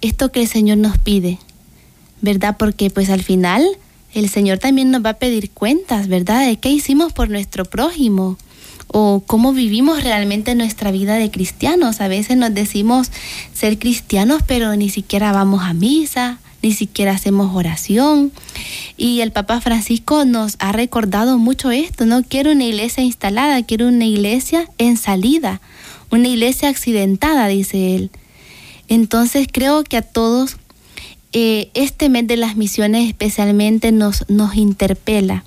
esto 0.00 0.32
que 0.32 0.42
el 0.42 0.48
Señor 0.48 0.78
nos 0.78 0.98
pide, 0.98 1.38
¿verdad? 2.20 2.56
Porque 2.58 2.90
pues 2.90 3.10
al 3.10 3.22
final 3.22 3.66
el 4.14 4.28
Señor 4.28 4.58
también 4.58 4.90
nos 4.90 5.04
va 5.04 5.10
a 5.10 5.14
pedir 5.18 5.50
cuentas, 5.50 6.08
¿verdad? 6.08 6.46
De 6.46 6.56
qué 6.56 6.70
hicimos 6.70 7.12
por 7.12 7.28
nuestro 7.28 7.64
prójimo 7.64 8.38
o 8.88 9.22
cómo 9.26 9.52
vivimos 9.52 10.02
realmente 10.02 10.54
nuestra 10.54 10.90
vida 10.90 11.16
de 11.16 11.30
cristianos. 11.30 12.00
A 12.00 12.08
veces 12.08 12.36
nos 12.36 12.54
decimos 12.54 13.10
ser 13.52 13.78
cristianos, 13.78 14.42
pero 14.46 14.74
ni 14.76 14.88
siquiera 14.88 15.32
vamos 15.32 15.62
a 15.64 15.74
misa, 15.74 16.38
ni 16.62 16.72
siquiera 16.72 17.12
hacemos 17.12 17.54
oración. 17.54 18.32
Y 18.96 19.20
el 19.20 19.32
Papa 19.32 19.60
Francisco 19.60 20.24
nos 20.24 20.56
ha 20.60 20.72
recordado 20.72 21.38
mucho 21.38 21.70
esto, 21.70 22.06
no 22.06 22.22
quiero 22.22 22.52
una 22.52 22.64
iglesia 22.64 23.02
instalada, 23.02 23.62
quiero 23.62 23.88
una 23.88 24.06
iglesia 24.06 24.68
en 24.78 24.96
salida, 24.96 25.60
una 26.10 26.28
iglesia 26.28 26.68
accidentada, 26.68 27.48
dice 27.48 27.96
él. 27.96 28.10
Entonces 28.88 29.48
creo 29.50 29.84
que 29.84 29.96
a 29.96 30.02
todos 30.02 30.56
eh, 31.32 31.70
este 31.74 32.08
mes 32.08 32.26
de 32.26 32.36
las 32.36 32.56
misiones 32.56 33.08
especialmente 33.08 33.92
nos, 33.92 34.28
nos 34.28 34.56
interpela. 34.56 35.44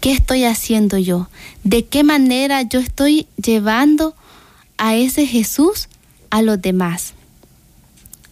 ¿Qué 0.00 0.12
estoy 0.12 0.44
haciendo 0.44 0.98
yo? 0.98 1.28
¿De 1.64 1.84
qué 1.84 2.02
manera 2.02 2.62
yo 2.62 2.80
estoy 2.80 3.26
llevando 3.36 4.14
a 4.78 4.96
ese 4.96 5.26
Jesús 5.26 5.88
a 6.30 6.42
los 6.42 6.60
demás? 6.60 7.14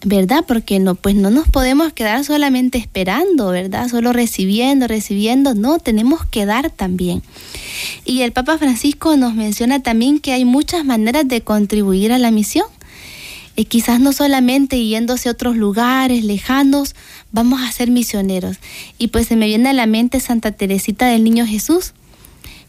¿Verdad? 0.04 0.44
Porque 0.46 0.78
no, 0.78 0.94
pues 0.94 1.14
no 1.14 1.30
nos 1.30 1.48
podemos 1.48 1.92
quedar 1.92 2.24
solamente 2.24 2.78
esperando, 2.78 3.48
¿verdad? 3.48 3.88
Solo 3.88 4.12
recibiendo, 4.12 4.86
recibiendo. 4.86 5.54
No, 5.54 5.78
tenemos 5.78 6.24
que 6.24 6.46
dar 6.46 6.70
también. 6.70 7.22
Y 8.04 8.22
el 8.22 8.32
Papa 8.32 8.58
Francisco 8.58 9.16
nos 9.16 9.34
menciona 9.34 9.82
también 9.82 10.20
que 10.20 10.32
hay 10.32 10.44
muchas 10.44 10.84
maneras 10.84 11.26
de 11.26 11.40
contribuir 11.40 12.12
a 12.12 12.18
la 12.18 12.30
misión 12.30 12.66
y 13.56 13.64
quizás 13.64 13.98
no 13.98 14.12
solamente 14.12 14.84
yéndose 14.84 15.28
a 15.28 15.32
otros 15.32 15.56
lugares 15.56 16.22
lejanos, 16.22 16.94
vamos 17.32 17.62
a 17.62 17.72
ser 17.72 17.90
misioneros. 17.90 18.58
Y 18.98 19.08
pues 19.08 19.26
se 19.26 19.36
me 19.36 19.46
viene 19.46 19.70
a 19.70 19.72
la 19.72 19.86
mente 19.86 20.20
Santa 20.20 20.52
Teresita 20.52 21.06
del 21.06 21.24
Niño 21.24 21.46
Jesús, 21.46 21.94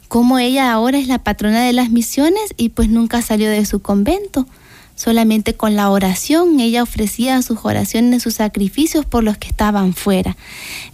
cómo 0.08 0.40
ella 0.40 0.72
ahora 0.72 0.98
es 0.98 1.08
la 1.08 1.20
patrona 1.20 1.62
de 1.62 1.74
las 1.74 1.90
misiones 1.90 2.54
y 2.56 2.70
pues 2.70 2.88
nunca 2.88 3.22
salió 3.22 3.50
de 3.50 3.66
su 3.66 3.82
convento. 3.82 4.48
Solamente 4.96 5.54
con 5.54 5.76
la 5.76 5.92
oración, 5.92 6.60
ella 6.60 6.82
ofrecía 6.82 7.40
sus 7.44 7.60
oraciones, 7.62 8.24
sus 8.24 8.36
sacrificios 8.36 9.06
por 9.06 9.24
los 9.24 9.38
que 9.38 9.48
estaban 9.48 9.94
fuera. 9.94 10.38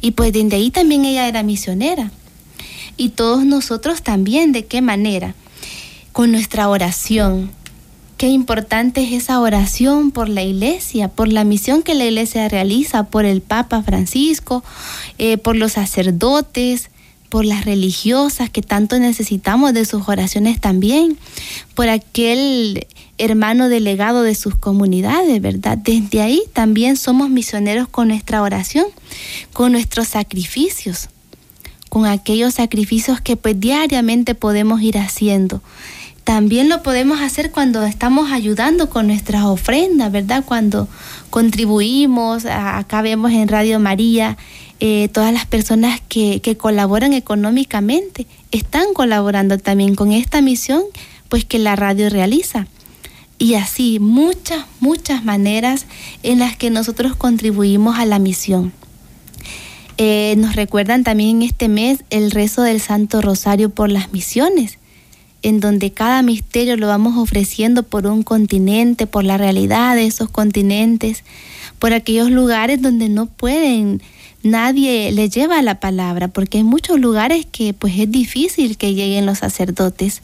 Y 0.01 0.11
pues 0.11 0.33
desde 0.33 0.57
ahí 0.57 0.71
también 0.71 1.05
ella 1.05 1.27
era 1.27 1.41
misionera. 1.41 2.11
Y 2.97 3.09
todos 3.09 3.45
nosotros 3.45 4.01
también, 4.01 4.51
¿de 4.51 4.65
qué 4.65 4.81
manera? 4.81 5.35
Con 6.11 6.33
nuestra 6.33 6.67
oración. 6.67 7.51
Qué 8.17 8.27
importante 8.27 9.03
es 9.03 9.11
esa 9.11 9.39
oración 9.39 10.11
por 10.11 10.29
la 10.29 10.43
iglesia, 10.43 11.07
por 11.07 11.27
la 11.27 11.43
misión 11.43 11.81
que 11.83 11.93
la 11.93 12.05
iglesia 12.05 12.47
realiza, 12.47 13.05
por 13.05 13.25
el 13.25 13.41
Papa 13.41 13.83
Francisco, 13.83 14.63
eh, 15.17 15.37
por 15.37 15.55
los 15.55 15.73
sacerdotes, 15.73 16.89
por 17.29 17.45
las 17.45 17.65
religiosas 17.65 18.51
que 18.51 18.61
tanto 18.61 18.99
necesitamos 18.99 19.73
de 19.73 19.85
sus 19.85 20.07
oraciones 20.07 20.61
también, 20.61 21.17
por 21.73 21.89
aquel 21.89 22.85
hermano 23.17 23.69
delegado 23.69 24.21
de 24.21 24.35
sus 24.35 24.55
comunidades, 24.55 25.41
¿verdad? 25.41 25.77
Desde 25.77 26.21
ahí 26.21 26.43
también 26.53 26.95
somos 26.95 27.31
misioneros 27.31 27.87
con 27.87 28.09
nuestra 28.09 28.43
oración, 28.43 28.85
con 29.51 29.71
nuestros 29.71 30.09
sacrificios, 30.09 31.09
con 31.93 32.07
aquellos 32.07 32.55
sacrificios 32.55 33.21
que 33.21 33.37
pues 33.37 33.59
diariamente 33.59 34.33
podemos 34.33 34.81
ir 34.81 34.97
haciendo. 34.97 35.61
También 36.23 36.67
lo 36.67 36.81
podemos 36.81 37.21
hacer 37.21 37.51
cuando 37.51 37.83
estamos 37.83 38.31
ayudando 38.31 38.89
con 38.89 39.05
nuestras 39.05 39.43
ofrendas, 39.43 40.11
¿verdad? 40.11 40.43
Cuando 40.43 40.87
contribuimos, 41.29 42.47
acá 42.47 43.03
vemos 43.03 43.31
en 43.31 43.47
Radio 43.47 43.79
María 43.79 44.39
eh, 44.79 45.07
todas 45.09 45.31
las 45.31 45.45
personas 45.45 46.01
que, 46.09 46.41
que 46.41 46.57
colaboran 46.57 47.13
económicamente 47.13 48.25
están 48.49 48.85
colaborando 48.95 49.59
también 49.59 49.93
con 49.93 50.13
esta 50.13 50.41
misión 50.41 50.81
pues 51.29 51.45
que 51.45 51.59
la 51.59 51.75
radio 51.75 52.09
realiza. 52.09 52.65
Y 53.37 53.53
así 53.53 53.99
muchas, 53.99 54.65
muchas 54.79 55.23
maneras 55.23 55.85
en 56.23 56.39
las 56.39 56.57
que 56.57 56.71
nosotros 56.71 57.15
contribuimos 57.15 57.99
a 57.99 58.05
la 58.05 58.17
misión. 58.17 58.73
Eh, 59.97 60.35
nos 60.37 60.55
recuerdan 60.55 61.03
también 61.03 61.41
este 61.41 61.67
mes 61.67 62.03
el 62.09 62.31
rezo 62.31 62.63
del 62.63 62.81
Santo 62.81 63.21
Rosario 63.21 63.69
por 63.69 63.91
las 63.91 64.11
misiones, 64.11 64.79
en 65.41 65.59
donde 65.59 65.91
cada 65.91 66.21
misterio 66.21 66.77
lo 66.77 66.87
vamos 66.87 67.17
ofreciendo 67.17 67.83
por 67.83 68.07
un 68.07 68.23
continente, 68.23 69.07
por 69.07 69.23
la 69.23 69.37
realidad 69.37 69.95
de 69.95 70.05
esos 70.05 70.29
continentes, 70.29 71.23
por 71.79 71.93
aquellos 71.93 72.31
lugares 72.31 72.81
donde 72.81 73.09
no 73.09 73.27
pueden 73.27 74.01
nadie 74.43 75.11
le 75.11 75.29
lleva 75.29 75.61
la 75.61 75.79
palabra, 75.79 76.27
porque 76.27 76.59
hay 76.59 76.63
muchos 76.63 76.99
lugares 76.99 77.47
que 77.49 77.73
pues 77.73 77.97
es 77.97 78.11
difícil 78.11 78.77
que 78.77 78.93
lleguen 78.93 79.25
los 79.25 79.39
sacerdotes 79.39 80.21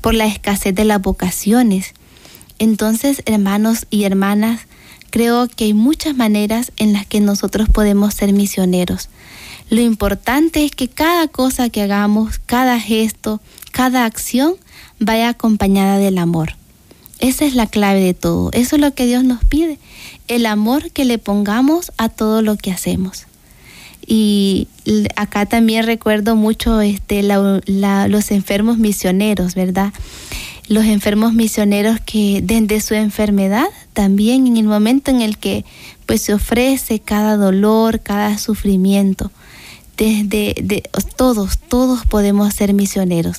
por 0.00 0.14
la 0.14 0.26
escasez 0.26 0.74
de 0.74 0.84
las 0.84 1.02
vocaciones. 1.02 1.92
Entonces, 2.58 3.22
hermanos 3.26 3.86
y 3.90 4.04
hermanas, 4.04 4.62
creo 5.10 5.48
que 5.48 5.64
hay 5.64 5.74
muchas 5.74 6.16
maneras 6.16 6.72
en 6.76 6.92
las 6.92 7.06
que 7.06 7.20
nosotros 7.20 7.68
podemos 7.68 8.14
ser 8.14 8.32
misioneros. 8.32 9.08
Lo 9.68 9.80
importante 9.80 10.64
es 10.64 10.70
que 10.72 10.88
cada 10.88 11.26
cosa 11.28 11.70
que 11.70 11.82
hagamos, 11.82 12.38
cada 12.46 12.78
gesto, 12.78 13.40
cada 13.72 14.04
acción 14.04 14.54
vaya 15.00 15.28
acompañada 15.28 15.98
del 15.98 16.18
amor. 16.18 16.54
Esa 17.18 17.44
es 17.44 17.54
la 17.54 17.66
clave 17.66 18.00
de 18.00 18.14
todo. 18.14 18.50
Eso 18.52 18.76
es 18.76 18.82
lo 18.82 18.94
que 18.94 19.06
Dios 19.06 19.24
nos 19.24 19.44
pide. 19.44 19.78
El 20.28 20.46
amor 20.46 20.90
que 20.90 21.04
le 21.04 21.18
pongamos 21.18 21.92
a 21.96 22.08
todo 22.08 22.42
lo 22.42 22.56
que 22.56 22.70
hacemos. 22.70 23.26
Y 24.06 24.68
acá 25.16 25.46
también 25.46 25.84
recuerdo 25.84 26.36
mucho 26.36 26.80
este, 26.80 27.22
los 27.24 28.30
enfermos 28.30 28.78
misioneros, 28.78 29.54
¿verdad? 29.56 29.92
Los 30.68 30.84
enfermos 30.84 31.32
misioneros 31.32 32.00
que 32.00 32.40
desde 32.42 32.80
su 32.80 32.94
enfermedad, 32.94 33.68
también 33.92 34.46
en 34.46 34.56
el 34.56 34.66
momento 34.66 35.10
en 35.10 35.20
el 35.20 35.38
que 35.38 35.64
pues 36.06 36.22
se 36.22 36.34
ofrece 36.34 36.98
cada 37.00 37.36
dolor, 37.36 38.00
cada 38.00 38.36
sufrimiento, 38.38 39.30
desde 39.96 40.54
de, 40.60 40.82
todos, 41.16 41.58
todos 41.58 42.04
podemos 42.06 42.52
ser 42.52 42.74
misioneros. 42.74 43.38